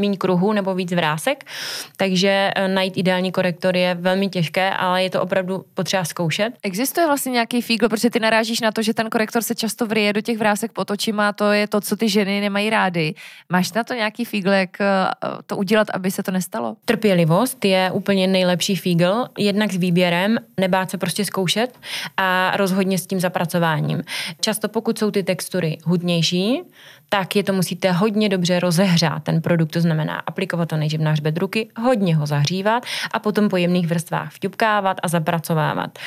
méně 0.00 0.16
kruhu 0.16 0.52
nebo 0.52 0.74
víc 0.74 0.92
vrásek. 0.92 1.44
Takže 1.96 2.50
eh, 2.56 2.68
najít 2.68 2.96
ideální 2.96 3.32
korektor 3.32 3.76
je 3.76 3.94
velmi 3.94 4.28
těžké, 4.28 4.70
ale 4.70 5.02
je 5.02 5.10
to 5.10 5.22
opravdu 5.22 5.64
potřeba 5.74 6.04
zkoušet. 6.04 6.52
Existuje 6.62 7.06
vlastně 7.06 7.32
nějaký 7.32 7.62
fígl, 7.62 7.88
protože 7.88 8.10
ty 8.10 8.20
narážíš 8.20 8.60
na 8.60 8.72
to, 8.72 8.82
že 8.82 8.94
ten 8.94 9.10
korektor 9.10 9.42
se 9.42 9.54
často 9.54 9.86
vrije 9.86 10.12
do 10.12 10.20
těch 10.20 10.38
vrásek 10.38 10.72
pod 10.72 10.90
očima, 10.90 11.32
to 11.32 11.52
je 11.52 11.66
to, 11.68 11.80
co 11.80 11.96
ty 11.96 12.08
ženy 12.08 12.40
nemají 12.40 12.70
rády. 12.70 13.13
Máš 13.48 13.72
na 13.72 13.84
to 13.84 13.94
nějaký 13.94 14.24
fígl, 14.24 14.50
jak 14.50 14.80
eh, 14.80 14.86
to 15.46 15.56
udělat, 15.56 15.90
aby 15.90 16.10
se 16.10 16.22
to 16.22 16.30
nestalo? 16.30 16.76
Trpělivost 16.84 17.64
je 17.64 17.90
úplně 17.90 18.26
nejlepší 18.26 18.76
fígl, 18.76 19.26
jednak 19.38 19.72
s 19.72 19.76
výběrem, 19.76 20.38
nebát 20.60 20.90
se 20.90 20.98
prostě 20.98 21.24
zkoušet 21.24 21.78
a 22.16 22.56
rozhodně 22.56 22.98
s 22.98 23.06
tím 23.06 23.20
zapracováním. 23.20 24.02
Často 24.40 24.68
pokud 24.68 24.98
jsou 24.98 25.10
ty 25.10 25.22
textury 25.22 25.78
hudnější, 25.84 26.62
tak 27.08 27.36
je 27.36 27.42
to 27.42 27.52
musíte 27.52 27.92
hodně 27.92 28.28
dobře 28.28 28.60
rozehřát, 28.60 29.22
ten 29.22 29.42
produkt, 29.42 29.70
to 29.70 29.80
znamená 29.80 30.22
aplikovat 30.26 30.68
to 30.68 30.76
nejdřív 30.76 31.00
na 31.00 31.10
hřbet 31.10 31.38
ruky, 31.38 31.68
hodně 31.76 32.16
ho 32.16 32.26
zahřívat 32.26 32.82
a 33.12 33.18
potom 33.18 33.48
po 33.48 33.56
jemných 33.56 33.86
vrstvách 33.86 34.32
vťupkávat 34.32 34.96
a 35.02 35.08
zapracovávat 35.08 35.98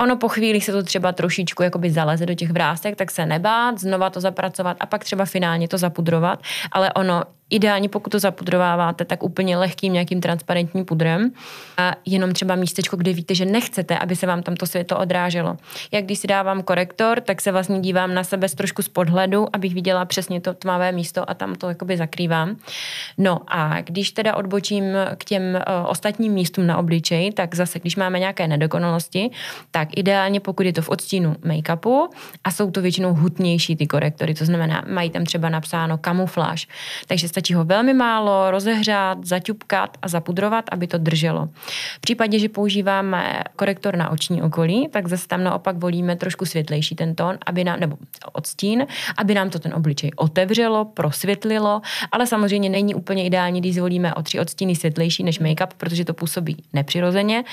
Ono 0.00 0.16
po 0.16 0.28
chvíli 0.28 0.60
se 0.60 0.72
to 0.72 0.82
třeba 0.82 1.12
trošičku 1.12 1.62
jakoby 1.62 1.90
zaleze 1.90 2.26
do 2.26 2.34
těch 2.34 2.50
vrásek, 2.50 2.96
tak 2.96 3.10
se 3.10 3.26
nebát, 3.26 3.78
znova 3.78 4.10
to 4.10 4.20
zapracovat 4.20 4.76
a 4.80 4.86
pak 4.86 5.04
třeba 5.04 5.24
finálně 5.24 5.68
to 5.68 5.78
zapudrovat, 5.78 6.42
ale 6.72 6.92
ono 6.92 7.22
Ideálně, 7.50 7.88
pokud 7.88 8.10
to 8.10 8.18
zapudrováváte, 8.18 9.04
tak 9.04 9.22
úplně 9.22 9.56
lehkým 9.56 9.92
nějakým 9.92 10.20
transparentním 10.20 10.84
pudrem 10.84 11.32
a 11.76 11.92
jenom 12.06 12.32
třeba 12.32 12.54
místečko, 12.54 12.96
kde 12.96 13.12
víte, 13.12 13.34
že 13.34 13.44
nechcete, 13.44 13.98
aby 13.98 14.16
se 14.16 14.26
vám 14.26 14.42
tam 14.42 14.56
to 14.56 14.66
světlo 14.66 14.98
odráželo. 14.98 15.56
Jak 15.92 16.04
když 16.04 16.18
si 16.18 16.26
dávám 16.26 16.62
korektor, 16.62 17.20
tak 17.20 17.40
se 17.40 17.52
vlastně 17.52 17.80
dívám 17.80 18.14
na 18.14 18.24
sebe 18.24 18.48
z 18.48 18.54
trošku 18.54 18.82
z 18.82 18.88
podhledu, 18.88 19.46
abych 19.52 19.74
viděla 19.74 20.04
přesně 20.04 20.40
to 20.40 20.54
tmavé 20.54 20.92
místo 20.92 21.30
a 21.30 21.34
tam 21.34 21.54
to 21.54 21.68
jakoby 21.68 21.96
zakrývám. 21.96 22.56
No 23.18 23.40
a 23.48 23.80
když 23.80 24.10
teda 24.10 24.36
odbočím 24.36 24.84
k 25.16 25.24
těm 25.24 25.42
uh, 25.42 25.90
ostatním 25.90 26.32
místům 26.32 26.66
na 26.66 26.78
obličeji, 26.78 27.32
tak 27.32 27.54
zase, 27.54 27.78
když 27.78 27.96
máme 27.96 28.18
nějaké 28.18 28.48
nedokonalosti, 28.48 29.30
tak 29.70 29.88
ideálně, 29.96 30.40
pokud 30.40 30.66
je 30.66 30.72
to 30.72 30.82
v 30.82 30.88
odstínu 30.88 31.36
make-upu 31.44 32.08
a 32.44 32.50
jsou 32.50 32.70
to 32.70 32.82
většinou 32.82 33.14
hutnější 33.14 33.76
ty 33.76 33.86
korektory, 33.86 34.34
to 34.34 34.44
znamená, 34.44 34.84
mají 34.88 35.10
tam 35.10 35.24
třeba 35.24 35.48
napsáno 35.48 35.98
kamufláž, 35.98 36.68
takže 37.06 37.28
Stačí 37.40 37.54
ho 37.54 37.64
velmi 37.64 37.94
málo 37.94 38.50
rozehřát, 38.50 39.26
zaťupkat 39.26 39.98
a 40.02 40.08
zapudrovat, 40.08 40.64
aby 40.72 40.86
to 40.86 40.98
drželo. 40.98 41.48
V 41.96 42.00
případě, 42.00 42.38
že 42.38 42.48
používáme 42.48 43.42
korektor 43.56 43.96
na 43.96 44.10
oční 44.10 44.42
okolí, 44.42 44.88
tak 44.92 45.08
zase 45.08 45.28
tam 45.28 45.44
naopak 45.44 45.76
volíme 45.76 46.16
trošku 46.16 46.46
světlejší 46.46 46.94
ten 46.94 47.14
tón, 47.14 47.38
aby 47.46 47.64
nám, 47.64 47.80
nebo 47.80 47.96
odstín, 48.32 48.86
aby 49.16 49.34
nám 49.34 49.50
to 49.50 49.58
ten 49.58 49.74
obličej 49.74 50.10
otevřelo, 50.16 50.84
prosvětlilo, 50.84 51.80
ale 52.12 52.26
samozřejmě 52.26 52.68
není 52.68 52.94
úplně 52.94 53.24
ideální, 53.24 53.60
když 53.60 53.74
zvolíme 53.74 54.14
o 54.14 54.22
tři 54.22 54.40
odstíny 54.40 54.76
světlejší 54.76 55.24
než 55.24 55.40
make-up, 55.40 55.68
protože 55.76 56.04
to 56.04 56.14
působí 56.14 56.56
nepřirozeně, 56.72 57.44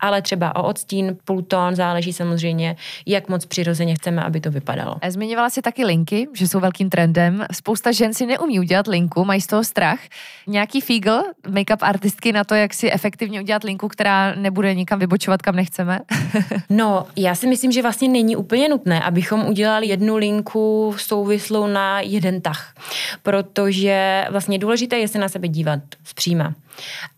ale 0.00 0.22
třeba 0.22 0.56
o 0.56 0.62
odstín, 0.62 1.16
půl 1.24 1.42
tón, 1.42 1.74
záleží 1.74 2.12
samozřejmě, 2.12 2.76
jak 3.06 3.28
moc 3.28 3.46
přirozeně 3.46 3.94
chceme, 3.94 4.22
aby 4.22 4.40
to 4.40 4.50
vypadalo. 4.50 4.96
Zmiňovala 5.08 5.50
si 5.50 5.62
taky 5.62 5.84
linky, 5.84 6.28
že 6.34 6.48
jsou 6.48 6.60
velkým 6.60 6.90
trendem. 6.90 7.44
Spousta 7.52 7.92
žen 7.92 8.14
si 8.14 8.26
neumí 8.26 8.60
udělat 8.60 8.86
linku, 8.86 9.24
mají 9.24 9.35
z 9.40 9.46
toho 9.46 9.64
strach. 9.64 9.98
Nějaký 10.46 10.80
fígl 10.80 11.22
make-up 11.48 11.78
artistky 11.80 12.32
na 12.32 12.44
to, 12.44 12.54
jak 12.54 12.74
si 12.74 12.92
efektivně 12.92 13.40
udělat 13.40 13.64
linku, 13.64 13.88
která 13.88 14.34
nebude 14.34 14.74
nikam 14.74 14.98
vybočovat, 14.98 15.42
kam 15.42 15.56
nechceme? 15.56 16.00
no, 16.70 17.06
já 17.16 17.34
si 17.34 17.46
myslím, 17.46 17.72
že 17.72 17.82
vlastně 17.82 18.08
není 18.08 18.36
úplně 18.36 18.68
nutné, 18.68 19.00
abychom 19.02 19.46
udělali 19.46 19.86
jednu 19.86 20.16
linku 20.16 20.94
souvislou 20.98 21.66
na 21.66 22.00
jeden 22.00 22.40
tah, 22.40 22.74
protože 23.22 24.24
vlastně 24.30 24.58
důležité 24.58 24.98
je 24.98 25.08
se 25.08 25.18
na 25.18 25.28
sebe 25.28 25.48
dívat 25.48 25.80
zpříma. 26.04 26.54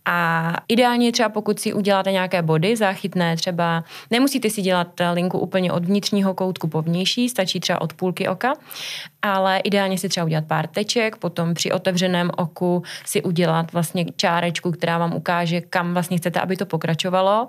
A 0.04 0.52
ideálně 0.68 1.12
třeba 1.12 1.28
pokud 1.28 1.60
si 1.60 1.72
uděláte 1.72 2.12
nějaké 2.12 2.42
body 2.42 2.76
záchytné, 2.76 3.36
třeba 3.36 3.84
nemusíte 4.10 4.50
si 4.50 4.62
dělat 4.62 4.88
linku 5.12 5.38
úplně 5.38 5.72
od 5.72 5.84
vnitřního 5.84 6.34
koutku 6.34 6.68
po 6.68 6.82
vnější, 6.82 7.28
stačí 7.28 7.60
třeba 7.60 7.80
od 7.80 7.92
půlky 7.92 8.28
oka, 8.28 8.52
ale 9.22 9.58
ideálně 9.58 9.98
si 9.98 10.08
třeba 10.08 10.26
udělat 10.26 10.44
pár 10.46 10.66
teček, 10.66 11.16
potom 11.16 11.54
při 11.54 11.72
otevřeném 11.72 12.30
oku 12.36 12.82
si 13.04 13.22
udělat 13.22 13.72
vlastně 13.72 14.04
čárečku, 14.16 14.70
která 14.70 14.98
vám 14.98 15.14
ukáže, 15.14 15.60
kam 15.60 15.92
vlastně 15.94 16.16
chcete, 16.18 16.40
aby 16.40 16.56
to 16.56 16.66
pokračovalo 16.66 17.48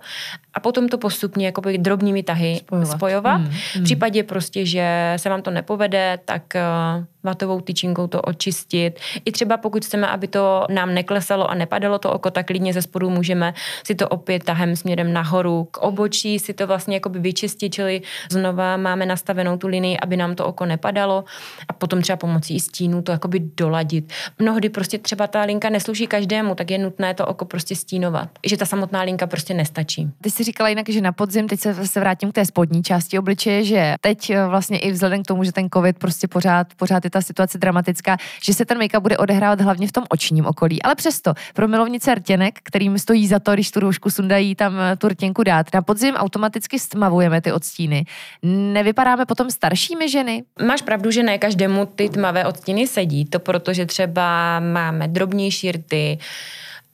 a 0.54 0.60
potom 0.60 0.90
to 0.90 0.98
postupně 0.98 1.46
jakoby 1.46 1.78
drobnými 1.78 2.24
tahy 2.24 2.56
spojovat. 2.58 2.98
spojovat. 2.98 3.36
Hmm, 3.36 3.46
hmm. 3.46 3.82
V 3.82 3.84
případě 3.84 4.24
prostě, 4.24 4.66
že 4.66 5.14
se 5.18 5.30
vám 5.30 5.42
to 5.42 5.52
nepovede, 5.52 6.20
tak 6.26 6.44
uh, 6.56 7.06
vatovou 7.24 7.62
tyčinkou 7.62 8.08
to 8.08 8.22
očistit. 8.22 9.00
I 9.26 9.32
třeba 9.32 9.58
pokud 9.58 9.86
chceme, 9.86 10.08
aby 10.08 10.28
to 10.28 10.66
nám 10.70 10.94
neklesalo 10.94 11.50
a 11.50 11.56
nepadalo 11.56 12.00
to 12.00 12.14
oko, 12.14 12.32
tak 12.32 12.48
klidně 12.48 12.74
ze 12.74 12.82
spodu 12.82 13.10
můžeme 13.10 13.54
si 13.84 13.96
to 13.96 14.08
opět 14.08 14.44
tahem 14.44 14.76
směrem 14.76 15.14
nahoru 15.14 15.68
k 15.72 15.78
obočí, 15.78 16.40
si 16.40 16.54
to 16.54 16.68
vlastně 16.68 16.96
jakoby 16.96 17.20
vyčistit, 17.20 17.74
čili 17.74 18.02
znova 18.32 18.78
máme 18.78 19.06
nastavenou 19.06 19.58
tu 19.58 19.68
linii, 19.68 19.98
aby 19.98 20.18
nám 20.18 20.36
to 20.36 20.46
oko 20.46 20.66
nepadalo 20.66 21.24
a 21.68 21.74
potom 21.74 22.02
třeba 22.02 22.18
pomocí 22.18 22.60
stínu 22.60 23.02
to 23.02 23.12
jakoby 23.12 23.40
doladit. 23.40 24.14
Mnohdy 24.40 24.70
prostě 24.70 24.98
třeba 24.98 25.28
ta 25.28 25.42
linka 25.42 25.70
neslouží 25.70 26.08
každému, 26.08 26.56
tak 26.56 26.72
je 26.72 26.78
nutné 26.78 27.14
to 27.14 27.26
oko 27.26 27.46
prostě 27.46 27.76
stínovat. 27.76 28.30
Že 28.46 28.58
ta 28.58 28.66
samotná 28.66 29.02
linka 29.02 29.28
prostě 29.28 29.54
nestačí. 29.54 30.10
Ty 30.22 30.30
jsi 30.40 30.44
říkala 30.44 30.70
jinak, 30.70 30.90
že 30.90 31.02
na 31.02 31.12
podzim, 31.12 31.48
teď 31.48 31.60
se, 31.60 31.88
se 31.88 32.00
vrátím 32.00 32.32
k 32.32 32.36
té 32.36 32.46
spodní 32.46 32.84
části 32.84 33.20
obličeje, 33.20 33.64
že 33.64 33.96
teď 34.02 34.30
eh, 34.30 34.46
vlastně 34.48 34.80
i 34.80 34.92
vzhledem 34.92 35.24
k 35.24 35.28
tomu, 35.28 35.44
že 35.44 35.52
ten 35.52 35.68
covid 35.74 36.00
prostě 36.00 36.28
pořád, 36.28 36.68
pořád 36.76 37.04
je 37.04 37.10
ta 37.10 37.22
situace 37.22 37.58
dramatická, 37.58 38.18
že 38.44 38.54
se 38.54 38.66
ten 38.66 38.80
make-up 38.80 39.00
bude 39.00 39.18
odehrávat 39.18 39.62
hlavně 39.62 39.88
v 39.88 39.92
tom 39.92 40.04
očním 40.10 40.46
okolí. 40.46 40.82
Ale 40.82 40.96
přesto 40.96 41.34
pro 41.54 41.68
milovnice 41.68 42.16
rtěnek, 42.16 42.60
kterým 42.64 43.00
stojí 43.00 43.28
za 43.28 43.40
to, 43.40 43.54
když 43.54 43.72
tu 43.72 43.80
roušku 43.80 44.10
sundají, 44.10 44.56
tam 44.56 44.80
eh, 44.80 44.96
tu 44.96 45.08
rtěnku 45.08 45.44
dát. 45.44 45.74
Na 45.74 45.82
podzim 45.82 46.16
automaticky 46.16 46.80
stmavujeme 46.80 47.42
ty 47.42 47.52
odstíny. 47.52 48.06
Nevypadáme 48.44 49.26
potom 49.26 49.52
staršími 49.52 50.10
ženy? 50.10 50.44
Máš 50.66 50.82
pravdu, 50.82 51.12
že 51.12 51.24
ne 51.24 51.38
každému 51.38 51.86
ty 51.86 52.10
tmavé 52.10 52.46
odstíny 52.46 52.88
sedí. 52.88 53.26
To 53.26 53.40
proto, 53.40 53.74
že 53.74 53.86
třeba 53.86 54.60
máme 54.60 55.08
drobnější 55.08 55.72
rty, 55.72 56.20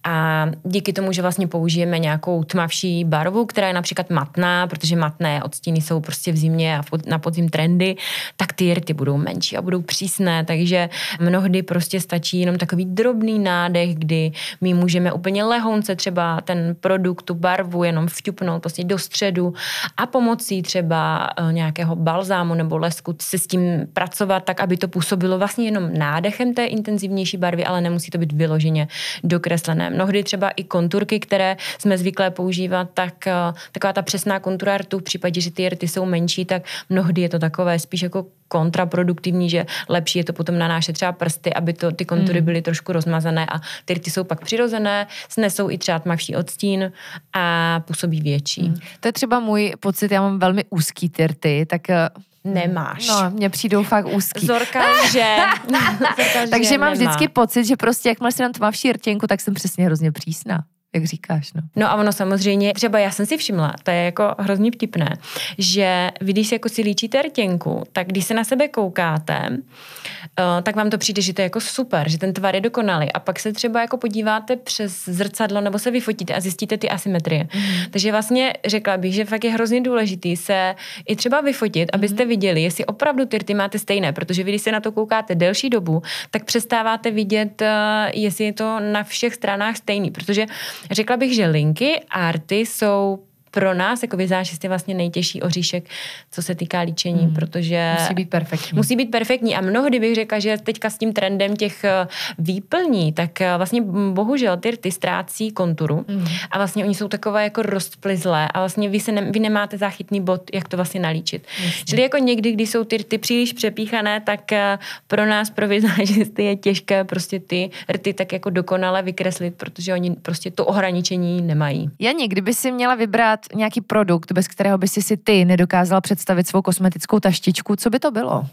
a 0.06 0.46
díky 0.64 0.94
tomu, 0.94 1.12
že 1.12 1.22
vlastně 1.22 1.48
použijeme 1.48 2.00
nějakou 2.00 2.44
tmavší 2.44 3.04
barvu, 3.04 3.46
která 3.46 3.68
je 3.68 3.74
například 3.74 4.10
matná, 4.10 4.68
protože 4.68 4.96
matné 4.96 5.44
odstíny 5.44 5.82
jsou 5.82 6.00
prostě 6.00 6.32
v 6.32 6.38
zimě 6.38 6.78
a 6.78 6.82
na 7.08 7.20
podzim 7.20 7.50
trendy, 7.50 7.96
tak 8.38 8.54
ty 8.54 8.74
rty 8.74 8.94
budou 8.94 9.18
menší 9.18 9.58
a 9.58 9.62
budou 9.62 9.82
přísné, 9.82 10.46
takže 10.46 10.90
mnohdy 11.20 11.64
prostě 11.64 12.02
stačí 12.02 12.40
jenom 12.40 12.58
takový 12.58 12.86
drobný 12.86 13.40
nádech, 13.40 13.96
kdy 13.96 14.32
my 14.62 14.74
můžeme 14.74 15.12
úplně 15.12 15.44
lehonce 15.44 15.96
třeba 15.96 16.42
ten 16.42 16.76
produkt, 16.80 17.24
tu 17.24 17.34
barvu 17.34 17.84
jenom 17.84 18.08
vťupnout 18.08 18.62
prostě 18.62 18.84
do 18.84 18.98
středu 18.98 19.54
a 19.98 20.06
pomocí 20.06 20.62
třeba 20.62 21.30
eh, 21.38 21.54
nějakého 21.54 21.96
balzámu 21.96 22.54
nebo 22.54 22.78
lesku 22.78 23.16
se 23.22 23.38
s 23.38 23.48
tím 23.48 23.88
pracovat 23.94 24.44
tak, 24.44 24.60
aby 24.62 24.78
to 24.78 24.88
působilo 24.88 25.38
vlastně 25.38 25.66
jenom 25.66 25.94
nádechem 25.94 26.54
té 26.54 26.66
intenzivnější 26.66 27.38
barvy, 27.38 27.66
ale 27.66 27.82
nemusí 27.82 28.12
to 28.12 28.18
být 28.18 28.34
vyloženě 28.34 28.88
dokreslené 29.24 29.95
mnohdy 29.96 30.24
třeba 30.24 30.50
i 30.50 30.64
konturky, 30.64 31.20
které 31.20 31.58
jsme 31.78 31.98
zvyklé 31.98 32.32
používat, 32.32 32.90
tak 32.94 33.28
eh, 33.28 33.34
taková 33.72 33.94
ta 33.94 34.02
přesná 34.02 34.40
kontura 34.40 34.78
rtu, 34.78 35.00
v 35.00 35.04
případě, 35.04 35.42
že 35.42 35.52
ty 35.52 35.70
rty 35.70 35.88
jsou 35.88 36.06
menší, 36.06 36.46
tak 36.46 36.64
mnohdy 36.90 37.22
je 37.22 37.30
to 37.30 37.40
takové 37.40 37.80
spíš 37.80 38.02
jako 38.02 38.26
kontraproduktivní, 38.48 39.50
že 39.50 39.66
lepší 39.90 40.20
je 40.20 40.24
to 40.24 40.34
potom 40.34 40.58
nanášet 40.58 40.94
třeba 40.94 41.12
prsty, 41.12 41.54
aby 41.54 41.74
to, 41.74 41.92
ty 41.92 42.06
kontury 42.06 42.42
mm. 42.42 42.46
byly 42.46 42.62
trošku 42.62 42.94
rozmazané 42.94 43.46
a 43.46 43.60
ty 43.86 43.94
rty 43.94 44.10
jsou 44.12 44.24
pak 44.24 44.42
přirozené, 44.42 45.08
snesou 45.30 45.70
i 45.70 45.78
třeba 45.78 46.00
tmavší 46.00 46.36
odstín 46.36 46.92
a 47.34 47.80
působí 47.80 48.22
větší. 48.22 48.70
Mm. 48.70 48.76
To 49.00 49.08
je 49.08 49.12
třeba 49.12 49.40
můj 49.40 49.74
pocit, 49.80 50.12
já 50.12 50.22
mám 50.22 50.40
velmi 50.40 50.64
úzký 50.70 51.10
ty 51.10 51.28
rty, 51.28 51.66
tak 51.70 51.90
eh, 51.90 52.10
Nemáš. 52.46 53.08
No, 53.08 53.30
mně 53.30 53.50
přijdou 53.50 53.84
fakt 53.84 54.06
úzký. 54.14 54.46
Zorka, 54.46 54.80
že. 55.12 55.36
Zorka, 55.70 56.50
Takže 56.50 56.70
že 56.70 56.78
mám 56.78 56.94
nemá. 56.94 57.12
vždycky 57.12 57.28
pocit, 57.28 57.66
že 57.66 57.76
prostě 57.76 58.10
jakmile 58.10 58.32
si 58.32 58.42
dám 58.42 58.52
tmavší 58.52 58.92
rtěnku, 58.94 59.28
tak 59.28 59.42
jsem 59.42 59.54
přesně 59.54 59.86
hrozně 59.86 60.12
přísná 60.12 60.64
jak 60.96 61.06
říkáš. 61.06 61.54
No. 61.54 61.62
no 61.76 61.92
a 61.92 61.96
ono 61.96 62.12
samozřejmě, 62.12 62.74
třeba 62.74 63.00
já 63.00 63.12
jsem 63.12 63.26
si 63.26 63.38
všimla, 63.38 63.74
to 63.84 63.92
je 63.92 63.98
jako 63.98 64.36
hrozně 64.40 64.72
vtipné, 64.72 65.18
že 65.58 66.12
vy, 66.22 66.34
když 66.34 66.48
si 66.48 66.56
jako 66.56 66.70
si 66.70 66.82
líčíte 66.82 67.22
rtěnku, 67.22 67.84
tak 67.94 68.08
když 68.08 68.26
se 68.26 68.34
na 68.34 68.44
sebe 68.44 68.68
koukáte, 68.68 69.50
uh, 69.50 70.62
tak 70.64 70.76
vám 70.76 70.90
to 70.90 70.98
přijde, 70.98 71.22
že 71.22 71.34
to 71.34 71.42
je 71.42 71.44
jako 71.44 71.62
super, 71.62 72.10
že 72.10 72.18
ten 72.18 72.34
tvar 72.34 72.56
je 72.56 72.62
dokonalý. 72.62 73.12
A 73.12 73.20
pak 73.20 73.40
se 73.40 73.54
třeba 73.54 73.82
jako 73.82 73.98
podíváte 73.98 74.56
přes 74.56 75.06
zrcadlo 75.06 75.62
nebo 75.62 75.80
se 75.80 75.92
vyfotíte 75.92 76.34
a 76.34 76.40
zjistíte 76.40 76.78
ty 76.78 76.90
asymetrie. 76.90 77.44
Mm. 77.44 77.62
Takže 77.92 78.12
vlastně 78.12 78.54
řekla 78.66 78.98
bych, 78.98 79.14
že 79.14 79.26
fakt 79.26 79.44
je 79.44 79.52
hrozně 79.52 79.82
důležitý 79.82 80.36
se 80.36 80.76
i 81.08 81.16
třeba 81.16 81.42
vyfotit, 81.42 81.90
abyste 81.94 82.24
mm. 82.24 82.30
viděli, 82.30 82.62
jestli 82.62 82.86
opravdu 82.86 83.26
ty 83.26 83.38
rty 83.38 83.54
máte 83.54 83.80
stejné, 83.80 84.14
protože 84.14 84.44
vy, 84.44 84.52
když 84.52 84.62
se 84.62 84.72
na 84.72 84.80
to 84.80 84.92
koukáte 84.92 85.36
delší 85.36 85.70
dobu, 85.70 86.02
tak 86.32 86.44
přestáváte 86.44 87.12
vidět, 87.12 87.62
uh, 87.62 87.68
jestli 88.14 88.46
je 88.46 88.54
to 88.54 88.80
na 88.80 89.04
všech 89.04 89.34
stranách 89.34 89.78
stejný, 89.78 90.12
protože 90.12 90.46
Řekla 90.92 91.18
bych, 91.18 91.36
že 91.36 91.48
linky 91.48 92.00
a 92.10 92.28
arty 92.28 92.56
jsou 92.56 93.20
pro 93.56 93.74
nás 93.74 94.02
jako 94.04 94.18
vizážisty 94.18 94.68
vlastně 94.68 94.94
nejtěžší 94.94 95.42
oříšek, 95.42 95.84
co 96.32 96.42
se 96.42 96.56
týká 96.56 96.80
líčení, 96.80 97.20
hmm. 97.20 97.34
protože 97.34 97.96
musí 98.02 98.14
být 98.14 98.30
perfektní. 98.30 98.76
Musí 98.76 98.96
být 98.96 99.12
perfektní 99.12 99.56
a 99.56 99.62
mnohdy 99.62 100.00
bych 100.00 100.16
řekla, 100.16 100.40
že 100.40 100.58
teďka 100.58 100.90
s 100.90 100.98
tím 100.98 101.14
trendem 101.14 101.56
těch 101.56 101.84
eh, 101.84 102.08
výplní, 102.40 103.14
tak 103.14 103.42
eh, 103.42 103.58
vlastně 103.58 103.82
bohužel 104.12 104.58
ty 104.58 104.72
rty 104.72 104.92
ztrácí 104.92 105.52
konturu 105.52 106.06
hmm. 106.08 106.28
a 106.52 106.58
vlastně 106.58 106.86
oni 106.86 106.96
jsou 106.96 107.08
takové 107.08 107.44
jako 107.44 107.62
rozplizlé 107.62 108.48
a 108.54 108.60
vlastně 108.60 108.90
vy, 108.90 109.00
se 109.00 109.12
ne, 109.12 109.32
vy 109.32 109.40
nemáte 109.40 109.78
záchytný 109.78 110.22
bod, 110.22 110.42
jak 110.54 110.68
to 110.68 110.78
vlastně 110.78 111.00
nalíčit. 111.00 111.48
Jasně. 111.66 111.84
Čili 111.86 112.02
jako 112.02 112.18
někdy, 112.18 112.52
když 112.52 112.70
jsou 112.70 112.84
ty 112.84 112.98
rty 112.98 113.18
příliš 113.18 113.54
přepíchané, 113.54 114.22
tak 114.22 114.52
eh, 114.52 114.80
pro 115.08 115.26
nás, 115.26 115.50
pro 115.50 115.68
vizážisty 115.68 116.44
je 116.44 116.56
těžké 116.56 117.04
prostě 117.04 117.40
ty 117.40 117.70
rty 117.92 118.14
tak 118.14 118.34
jako 118.34 118.50
dokonale 118.50 119.02
vykreslit, 119.02 119.56
protože 119.56 119.94
oni 119.94 120.12
prostě 120.12 120.52
to 120.52 120.66
ohraničení 120.66 121.42
nemají. 121.42 121.90
Janě, 122.00 122.28
kdyby 122.28 122.54
si 122.54 122.72
měla 122.72 122.96
vybrat 122.96 123.45
nějaký 123.54 123.82
produkt, 123.82 124.32
bez 124.32 124.48
kterého 124.48 124.78
by 124.78 124.88
si 124.88 125.02
si 125.02 125.18
ty 125.18 125.46
nedokázala 125.46 126.02
představit 126.02 126.48
svou 126.48 126.62
kosmetickou 126.62 127.20
taštičku, 127.20 127.76
co 127.76 127.90
by 127.90 128.00
to 128.00 128.12
bylo? 128.12 128.46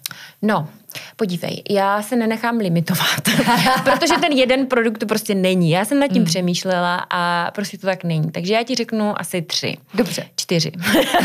No, 0.43 0.69
podívej, 1.17 1.63
já 1.71 2.03
se 2.03 2.17
nenechám 2.17 2.57
limitovat, 2.57 3.23
protože 3.85 4.15
ten 4.21 4.33
jeden 4.33 4.67
produkt 4.67 4.99
to 4.99 5.07
prostě 5.07 5.35
není. 5.35 5.71
Já 5.71 5.85
jsem 5.85 6.01
nad 6.01 6.09
tím 6.09 6.17
hmm. 6.17 6.27
přemýšlela 6.27 7.07
a 7.11 7.51
prostě 7.55 7.79
to 7.79 7.87
tak 7.87 8.05
není. 8.05 8.31
Takže 8.31 8.55
já 8.55 8.63
ti 8.63 8.75
řeknu 8.75 9.21
asi 9.21 9.43
tři. 9.43 9.77
Dobře. 9.95 10.25
Čtyři. 10.53 10.73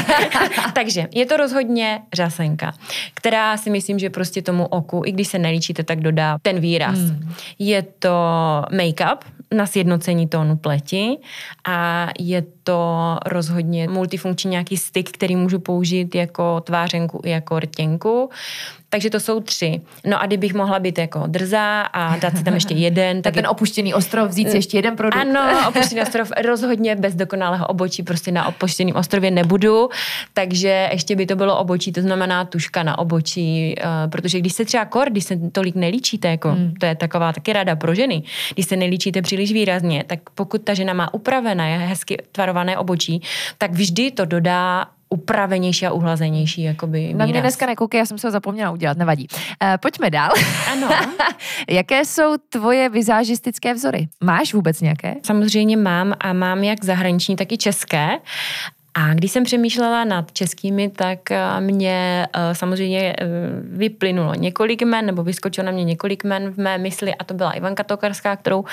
Takže 0.73 1.07
je 1.11 1.25
to 1.25 1.37
rozhodně 1.37 2.01
řasenka, 2.13 2.73
která 3.13 3.57
si 3.57 3.69
myslím, 3.69 3.99
že 3.99 4.09
prostě 4.09 4.41
tomu 4.41 4.65
oku, 4.65 5.01
i 5.05 5.11
když 5.11 5.27
se 5.27 5.39
nelíčíte, 5.39 5.83
tak 5.83 5.99
dodá 5.99 6.37
ten 6.41 6.59
výraz. 6.59 6.97
Hmm. 6.97 7.33
Je 7.59 7.81
to 7.81 8.09
make-up, 8.71 9.17
na 9.53 9.65
sjednocení 9.65 10.27
tónu 10.27 10.57
pleti 10.57 11.17
a 11.67 12.07
je 12.19 12.43
to 12.63 13.17
rozhodně 13.25 13.87
multifunkční 13.87 14.51
nějaký 14.51 14.77
styk, 14.77 15.11
který 15.11 15.35
můžu 15.35 15.59
použít 15.59 16.15
jako 16.15 16.61
tvářenku 16.61 17.21
i 17.25 17.29
jako 17.29 17.59
rtěnku. 17.59 18.29
Takže 18.89 19.09
to 19.09 19.19
jsou 19.19 19.39
tři. 19.39 19.81
No 20.05 20.21
a 20.21 20.25
kdybych 20.25 20.53
mohla 20.53 20.79
být 20.79 20.97
jako 20.97 21.23
drzá 21.27 21.81
a 21.81 22.17
dát 22.17 22.37
si 22.37 22.43
tam 22.43 22.53
ještě 22.53 22.73
jeden. 22.73 23.21
tak 23.21 23.33
ten 23.33 23.43
je... 23.43 23.49
opuštěný 23.49 23.93
ostrov, 23.93 24.29
vzít 24.29 24.51
si 24.51 24.57
ještě 24.57 24.77
jeden 24.77 24.95
produkt. 24.95 25.21
Ano, 25.21 25.67
opuštěný 25.69 26.01
ostrov 26.01 26.31
rozhodně 26.45 26.95
bez 26.95 27.15
dokonalého 27.15 27.67
obočí, 27.67 28.03
prostě 28.03 28.31
na 28.31 28.47
opuštěném 28.47 28.95
ostrově 28.95 29.31
nebudu, 29.31 29.89
takže 30.33 30.89
ještě 30.91 31.15
by 31.15 31.25
to 31.25 31.35
bylo 31.35 31.59
obočí, 31.59 31.91
to 31.91 32.01
znamená 32.01 32.45
tuška 32.45 32.83
na 32.83 32.97
obočí, 32.97 33.75
uh, 33.77 34.11
protože 34.11 34.39
když 34.39 34.53
se 34.53 34.65
třeba 34.65 34.85
kor, 34.85 35.09
když 35.09 35.23
se 35.23 35.37
tolik 35.51 35.75
nelíčíte, 35.75 36.27
jako 36.27 36.49
hmm. 36.49 36.73
to 36.79 36.85
je 36.85 36.95
taková 36.95 37.33
taky 37.33 37.53
rada 37.53 37.75
pro 37.75 37.95
ženy, 37.95 38.23
když 38.53 38.65
se 38.65 38.75
nelíčíte 38.75 39.21
příliš 39.21 39.53
výrazně, 39.53 40.03
tak 40.07 40.19
pokud 40.35 40.61
ta 40.61 40.73
žena 40.73 40.93
má 40.93 41.13
upravené, 41.13 41.77
hezky 41.77 42.17
tvarované 42.31 42.77
obočí, 42.77 43.21
tak 43.57 43.71
vždy 43.71 44.11
to 44.11 44.25
dodá 44.25 44.85
upravenější 45.09 45.85
a 45.85 45.91
uhlazenější 45.91 46.63
jakoby 46.63 46.99
výraz. 46.99 47.19
Na 47.19 47.25
mě 47.25 47.41
dneska 47.41 47.65
nekoukej, 47.65 47.97
já 47.99 48.05
jsem 48.05 48.17
se 48.17 48.27
ho 48.27 48.31
zapomněla 48.31 48.71
udělat, 48.71 48.97
nevadí. 48.97 49.27
Uh, 49.63 49.69
pojďme 49.77 50.09
dál. 50.09 50.31
Ano. 50.71 50.89
Jaké 51.69 52.05
jsou 52.05 52.37
tvoje 52.49 52.89
vizážistické 52.89 53.73
vzory? 53.73 54.07
Máš 54.23 54.53
vůbec 54.53 54.81
nějaké? 54.81 55.15
Samozřejmě 55.23 55.77
mám 55.77 56.13
a 56.19 56.33
mám 56.33 56.63
jak 56.63 56.83
zahraniční, 56.83 57.35
tak 57.35 57.51
i 57.51 57.57
české. 57.57 58.09
A 58.99 59.13
když 59.13 59.31
jsem 59.31 59.43
přemýšlela 59.43 60.03
nad 60.03 60.31
českými, 60.31 60.89
tak 60.89 61.31
eh, 61.31 61.61
mě 61.61 62.27
eh, 62.33 62.55
samozřejmě 62.55 63.15
eh, 63.19 63.25
vyplynulo 63.63 64.33
několik 64.35 64.83
men, 64.83 65.05
nebo 65.05 65.23
vyskočilo 65.23 65.65
na 65.65 65.71
mě 65.71 65.83
několik 65.83 66.23
men 66.23 66.49
v 66.49 66.57
mé 66.57 66.77
mysli 66.77 67.15
a 67.15 67.23
to 67.23 67.33
byla 67.33 67.51
Ivanka 67.51 67.83
Tokarská, 67.83 68.35
kterou 68.35 68.65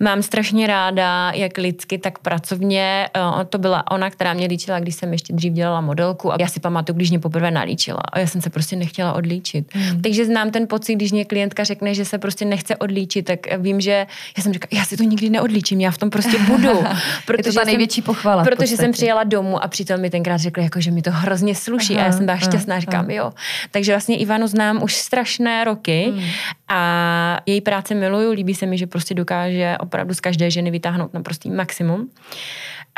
mám 0.00 0.22
strašně 0.22 0.66
ráda, 0.66 1.32
jak 1.34 1.58
lidsky, 1.58 1.98
tak 1.98 2.18
pracovně. 2.18 3.08
To 3.48 3.58
byla 3.58 3.90
ona, 3.90 4.10
která 4.10 4.32
mě 4.32 4.46
líčila, 4.46 4.80
když 4.80 4.94
jsem 4.94 5.12
ještě 5.12 5.32
dřív 5.32 5.52
dělala 5.52 5.80
modelku 5.80 6.32
a 6.32 6.36
já 6.40 6.46
si 6.46 6.60
pamatuju, 6.60 6.96
když 6.96 7.10
mě 7.10 7.18
poprvé 7.18 7.50
nalíčila 7.50 8.00
a 8.12 8.18
já 8.18 8.26
jsem 8.26 8.40
se 8.40 8.50
prostě 8.50 8.76
nechtěla 8.76 9.12
odlíčit. 9.12 9.74
Mm. 9.74 10.02
Takže 10.02 10.24
znám 10.24 10.50
ten 10.50 10.66
pocit, 10.66 10.94
když 10.94 11.12
mě 11.12 11.24
klientka 11.24 11.64
řekne, 11.64 11.94
že 11.94 12.04
se 12.04 12.18
prostě 12.18 12.44
nechce 12.44 12.76
odlíčit, 12.76 13.26
tak 13.26 13.38
vím, 13.58 13.80
že 13.80 14.06
já 14.36 14.42
jsem 14.42 14.52
říkala, 14.52 14.68
já 14.72 14.84
si 14.84 14.96
to 14.96 15.02
nikdy 15.02 15.30
neodlíčím, 15.30 15.80
já 15.80 15.90
v 15.90 15.98
tom 15.98 16.10
prostě 16.10 16.38
budu. 16.38 16.84
Protože 17.26 17.48
je 17.48 17.52
to 17.52 17.58
ta 17.60 17.64
největší 17.64 18.02
pochvala. 18.02 18.44
Protože 18.44 18.76
jsem 18.76 18.92
přijela 18.92 19.24
domů 19.24 19.55
a 19.64 19.68
přítel 19.68 19.98
mi 19.98 20.10
tenkrát 20.10 20.36
řekl, 20.36 20.60
jako, 20.60 20.80
že 20.80 20.90
mi 20.90 21.02
to 21.02 21.10
hrozně 21.10 21.54
sluší 21.54 21.94
aha, 21.94 22.02
a 22.02 22.06
já 22.06 22.12
jsem 22.12 22.26
byla 22.26 22.36
šťastná, 22.36 22.80
říkám, 22.80 23.04
aha. 23.04 23.12
jo. 23.12 23.32
Takže 23.70 23.92
vlastně 23.92 24.16
Ivanu 24.16 24.46
znám 24.46 24.82
už 24.82 24.94
strašné 24.94 25.64
roky 25.64 26.12
hmm. 26.14 26.24
a 26.68 27.40
její 27.46 27.60
práce 27.60 27.94
miluju, 27.94 28.32
líbí 28.32 28.54
se 28.54 28.66
mi, 28.66 28.78
že 28.78 28.86
prostě 28.86 29.14
dokáže 29.14 29.76
opravdu 29.80 30.14
z 30.14 30.20
každé 30.20 30.50
ženy 30.50 30.70
vytáhnout 30.70 31.14
na 31.14 31.22
prostý 31.22 31.50
maximum. 31.50 32.10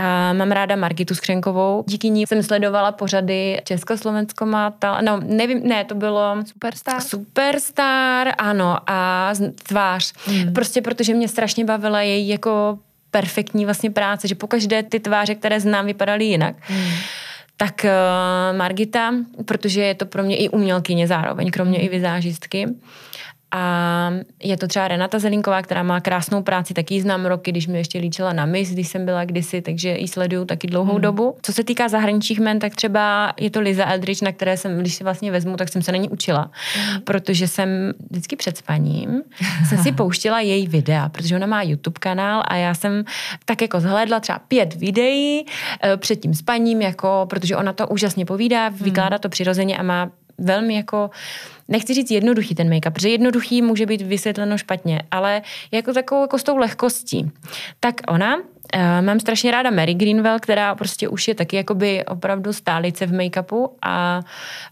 A 0.00 0.32
mám 0.32 0.50
ráda 0.50 0.76
Margitu 0.76 1.14
Skřenkovou. 1.14 1.84
Díky 1.86 2.10
ní 2.10 2.26
jsem 2.26 2.42
sledovala 2.42 2.92
pořady 2.92 3.60
Československo 3.64 4.46
má 4.46 4.70
ta, 4.70 5.00
no 5.00 5.20
nevím, 5.24 5.68
ne, 5.68 5.84
to 5.84 5.94
bylo 5.94 6.36
Superstar. 6.46 7.00
Superstar, 7.00 8.32
ano, 8.38 8.76
a 8.86 9.30
tvář. 9.62 10.12
Hmm. 10.26 10.52
Prostě 10.52 10.82
protože 10.82 11.14
mě 11.14 11.28
strašně 11.28 11.64
bavila 11.64 12.02
její 12.02 12.28
jako 12.28 12.78
perfektní 13.10 13.64
vlastně 13.64 13.90
práce, 13.90 14.28
že 14.28 14.34
pokaždé 14.34 14.82
ty 14.82 15.00
tváře, 15.00 15.34
které 15.34 15.60
znám, 15.60 15.86
vypadaly 15.86 16.24
jinak. 16.24 16.56
Hmm. 16.60 16.90
Tak 17.56 17.84
uh, 17.84 18.58
Margita, 18.58 19.14
protože 19.44 19.82
je 19.82 19.94
to 19.94 20.06
pro 20.06 20.22
mě 20.22 20.36
i 20.36 20.48
umělkyně 20.48 21.06
zároveň, 21.06 21.50
kromě 21.50 21.78
hmm. 21.78 21.86
i 21.86 21.88
vizážistky, 21.88 22.66
a 23.50 24.12
je 24.42 24.56
to 24.56 24.66
třeba 24.68 24.88
Renata 24.88 25.18
Zelinková, 25.18 25.62
která 25.62 25.82
má 25.82 26.00
krásnou 26.00 26.42
práci, 26.42 26.74
taky 26.74 26.94
ji 26.94 27.00
znám 27.00 27.26
roky, 27.26 27.50
když 27.50 27.66
mi 27.66 27.78
ještě 27.78 27.98
líčila 27.98 28.32
na 28.32 28.46
mis, 28.46 28.70
když 28.70 28.88
jsem 28.88 29.04
byla 29.04 29.24
kdysi, 29.24 29.62
takže 29.62 29.88
ji 29.88 30.08
sleduju 30.08 30.44
taky 30.44 30.66
dlouhou 30.66 30.92
hmm. 30.92 31.02
dobu. 31.02 31.36
Co 31.42 31.52
se 31.52 31.64
týká 31.64 31.88
zahraničních 31.88 32.40
men, 32.40 32.58
tak 32.58 32.74
třeba 32.74 33.32
je 33.40 33.50
to 33.50 33.60
Liza 33.60 33.92
Eldridge, 33.92 34.22
na 34.22 34.32
které 34.32 34.56
jsem, 34.56 34.78
když 34.78 34.94
si 34.94 35.04
vlastně 35.04 35.30
vezmu, 35.30 35.56
tak 35.56 35.68
jsem 35.68 35.82
se 35.82 35.92
na 35.92 35.98
ní 35.98 36.08
učila, 36.08 36.50
hmm. 36.74 37.00
protože 37.00 37.48
jsem 37.48 37.68
vždycky 38.10 38.36
před 38.36 38.56
spaním 38.56 39.22
jsem 39.68 39.78
si 39.78 39.92
pouštila 39.98 40.40
její 40.40 40.68
videa, 40.68 41.08
protože 41.08 41.36
ona 41.36 41.46
má 41.46 41.62
YouTube 41.62 41.98
kanál 42.00 42.42
a 42.48 42.56
já 42.56 42.74
jsem 42.74 43.04
tak 43.44 43.62
jako 43.62 43.80
zhlédla 43.80 44.20
třeba 44.20 44.38
pět 44.38 44.74
videí 44.74 45.46
eh, 45.82 45.96
před 45.96 46.16
tím 46.16 46.34
spaním, 46.34 46.82
jako, 46.82 47.26
protože 47.30 47.56
ona 47.56 47.72
to 47.72 47.88
úžasně 47.88 48.26
povídá, 48.26 48.68
vykládá 48.68 49.18
to 49.18 49.28
přirozeně 49.28 49.76
a 49.76 49.82
má 49.82 50.10
velmi 50.38 50.74
jako 50.74 51.10
nechci 51.68 51.94
říct 51.94 52.10
jednoduchý 52.10 52.54
ten 52.54 52.70
make-up, 52.70 52.90
protože 52.90 53.08
jednoduchý 53.08 53.62
může 53.62 53.86
být 53.86 54.02
vysvětleno 54.02 54.58
špatně, 54.58 55.02
ale 55.10 55.42
jako 55.70 55.92
takovou 55.92 56.20
jako 56.20 56.38
s 56.38 56.42
tou 56.42 56.56
lehkostí. 56.56 57.30
Tak 57.80 57.94
ona 58.08 58.36
Uh, 58.76 59.06
mám 59.06 59.20
strašně 59.20 59.50
ráda 59.50 59.70
Mary 59.70 59.94
Greenwell, 59.94 60.38
která 60.38 60.74
prostě 60.74 61.08
už 61.08 61.28
je 61.28 61.34
taky 61.34 61.56
jakoby 61.56 62.04
opravdu 62.04 62.52
stálice 62.52 63.06
v 63.06 63.12
make-upu 63.12 63.68
a 63.82 64.22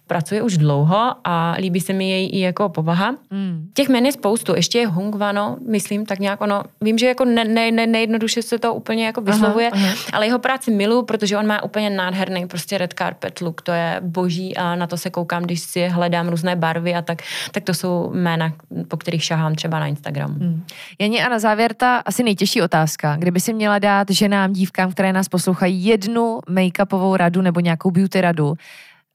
pracuje 0.06 0.42
už 0.42 0.56
dlouho 0.56 1.14
a 1.24 1.56
líbí 1.59 1.80
se 1.80 1.92
mi 1.92 2.11
její 2.11 2.30
i 2.30 2.40
jako 2.40 2.68
povaha. 2.68 3.14
Mm. 3.30 3.68
Těch 3.74 3.88
men 3.88 4.06
je 4.06 4.12
spoustu, 4.12 4.54
ještě 4.54 4.78
je 4.78 4.87
Hung 4.87 5.14
Vano, 5.14 5.56
myslím, 5.68 6.06
tak 6.06 6.18
nějak 6.18 6.40
ono, 6.40 6.62
vím, 6.80 6.98
že 6.98 7.06
jako 7.06 7.24
ne, 7.24 7.44
ne, 7.44 7.70
ne, 7.70 7.87
nejjednoduše 7.87 8.42
se 8.42 8.59
to 8.59 8.74
úplně 8.74 9.06
jako 9.06 9.20
vyslovuje, 9.20 9.70
aha, 9.70 9.87
aha. 9.87 9.96
ale 10.12 10.26
jeho 10.26 10.38
práci 10.38 10.70
miluju, 10.70 11.02
protože 11.02 11.37
on 11.37 11.46
má 11.46 11.62
úplně 11.62 11.90
nádherný 11.90 12.46
prostě 12.46 12.78
red 12.78 12.94
carpet 12.98 13.40
look, 13.40 13.62
to 13.62 13.72
je 13.72 14.00
boží 14.00 14.56
a 14.56 14.74
na 14.74 14.87
to 14.87 14.96
se 14.96 15.11
koukám, 15.11 15.42
když 15.42 15.61
si 15.61 15.88
hledám 15.88 16.28
různé 16.28 16.56
barvy 16.56 16.94
a 16.94 17.02
tak, 17.02 17.22
tak 17.50 17.64
to 17.64 17.74
jsou 17.74 18.11
jména, 18.14 18.52
po 18.88 18.96
kterých 18.96 19.24
šahám 19.24 19.54
třeba 19.54 19.80
na 19.80 19.87
Instagram. 19.87 20.30
Mm. 20.30 20.64
Janě 20.98 21.26
a 21.26 21.28
na 21.28 21.38
závěr 21.38 21.74
ta 21.74 21.96
asi 21.96 22.22
nejtěžší 22.22 22.62
otázka, 22.62 23.16
kdyby 23.16 23.40
si 23.40 23.52
měla 23.52 23.78
dát 23.87 24.11
ženám, 24.11 24.53
dívkám, 24.53 24.92
které 24.92 25.12
nás 25.12 25.29
poslouchají, 25.29 25.85
jednu 25.85 26.40
make-upovou 26.51 27.16
radu 27.16 27.42
nebo 27.42 27.61
nějakou 27.61 27.90
beauty 27.90 28.20
radu, 28.20 28.55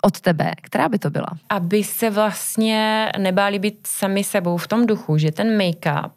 od 0.02 0.22
tebe, 0.22 0.52
která 0.62 0.90
by 0.90 1.00
to 1.00 1.10
byla? 1.10 1.28
Aby 1.50 1.84
se 1.84 2.10
vlastně 2.10 3.12
nebáli 3.18 3.60
být 3.60 3.88
sami 3.88 4.24
sebou 4.24 4.58
v 4.58 4.68
tom 4.68 4.86
duchu, 4.86 5.18
že 5.18 5.32
ten 5.32 5.58
make-up 5.58 6.12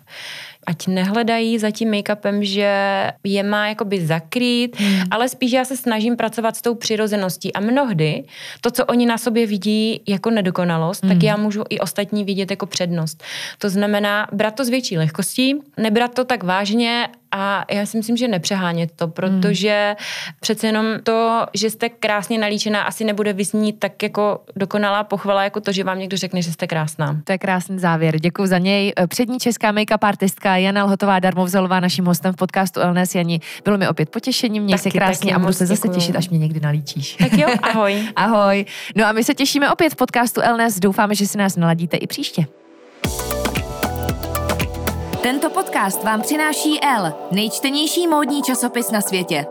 ať 0.67 0.87
nehledají 0.87 1.59
za 1.59 1.71
tím 1.71 1.91
make-upem, 1.91 2.41
že 2.41 2.71
je 3.25 3.43
má 3.43 3.69
jakoby 3.69 4.07
zakrýt, 4.07 4.81
hmm. 4.81 5.03
ale 5.11 5.29
spíš 5.29 5.53
já 5.53 5.65
se 5.65 5.77
snažím 5.77 6.17
pracovat 6.17 6.57
s 6.57 6.63
tou 6.63 6.75
přirozeností 6.75 7.53
a 7.53 7.61
mnohdy 7.61 8.25
to, 8.61 8.71
co 8.71 8.85
oni 8.85 9.07
na 9.07 9.19
sobě 9.19 9.47
vidí 9.47 10.01
jako 10.09 10.31
nedokonalost, 10.31 11.05
hmm. 11.05 11.13
tak 11.13 11.23
já 11.23 11.37
můžu 11.37 11.65
i 11.69 11.79
ostatní 11.81 12.25
vidět 12.25 12.51
jako 12.51 12.67
přednost. 12.67 13.25
To 13.59 13.71
znamená 13.71 14.27
brát 14.33 14.55
to 14.55 14.65
s 14.65 14.69
větší 14.69 14.99
lehkostí, 14.99 15.55
nebrat 15.79 16.15
to 16.15 16.25
tak 16.25 16.43
vážně 16.43 17.09
a 17.37 17.65
já 17.71 17.87
si 17.87 17.97
myslím, 17.97 18.17
že 18.17 18.29
nepřehánět 18.29 18.93
to, 18.97 19.09
protože 19.09 19.97
hmm. 19.99 20.37
přece 20.41 20.67
jenom 20.67 20.87
to, 21.03 21.47
že 21.55 21.71
jste 21.71 21.89
krásně 21.89 22.39
nalíčená, 22.39 22.83
asi 22.83 23.05
nebude 23.05 23.33
vyznít 23.33 23.77
tak 23.79 24.03
jako 24.03 24.41
dokonalá 24.57 25.05
pochvala, 25.05 25.45
jako 25.45 25.61
to, 25.61 25.73
že 25.73 25.85
vám 25.85 25.99
někdo 25.99 26.17
řekne, 26.17 26.43
že 26.43 26.53
jste 26.53 26.67
krásná. 26.67 27.21
To 27.25 27.33
je 27.33 27.39
krásný 27.39 27.79
závěr. 27.79 28.19
Děkuji 28.19 28.47
za 28.47 28.59
něj. 28.59 28.93
Přední 29.09 29.39
česká 29.39 29.73
make-up 29.73 29.99
artistka 30.03 30.54
Jana 30.57 30.85
Lhotová 30.85 31.19
Darmovzalová, 31.21 31.81
naším 31.81 32.05
hostem 32.05 32.33
v 32.33 32.37
podcastu 32.37 32.81
LNS 32.81 33.15
Jani. 33.15 33.41
Bylo 33.65 33.79
mi 33.79 33.89
opět 33.89 34.11
potěšení, 34.11 34.61
měj 34.61 34.79
se 34.79 34.91
krásně 34.91 35.31
taky, 35.31 35.35
a 35.35 35.39
budu 35.39 35.53
se 35.53 35.67
zase 35.67 35.81
děkuju. 35.81 35.95
těšit, 35.95 36.17
až 36.17 36.29
mě 36.29 36.39
někdy 36.39 36.61
nalíčíš. 36.61 37.17
Tak 37.17 37.33
jo, 37.33 37.49
ahoj. 37.63 38.03
ahoj. 38.17 38.65
No 38.97 39.07
a 39.07 39.13
my 39.13 39.25
se 39.25 39.35
těšíme 39.35 39.71
opět 39.73 39.91
v 39.91 39.97
podcastu 39.97 40.41
LNS. 40.53 40.81
Doufáme, 40.81 41.15
že 41.15 41.27
si 41.27 41.39
nás 41.39 41.57
naladíte 41.57 41.97
i 41.97 42.07
příště. 42.07 42.47
Tento 45.23 45.51
podcast 45.51 46.05
vám 46.05 46.23
přináší 46.23 46.81
L, 46.83 47.13
nejčtenější 47.33 48.07
módní 48.09 48.43
časopis 48.43 48.91
na 48.91 49.01
světě. 49.01 49.47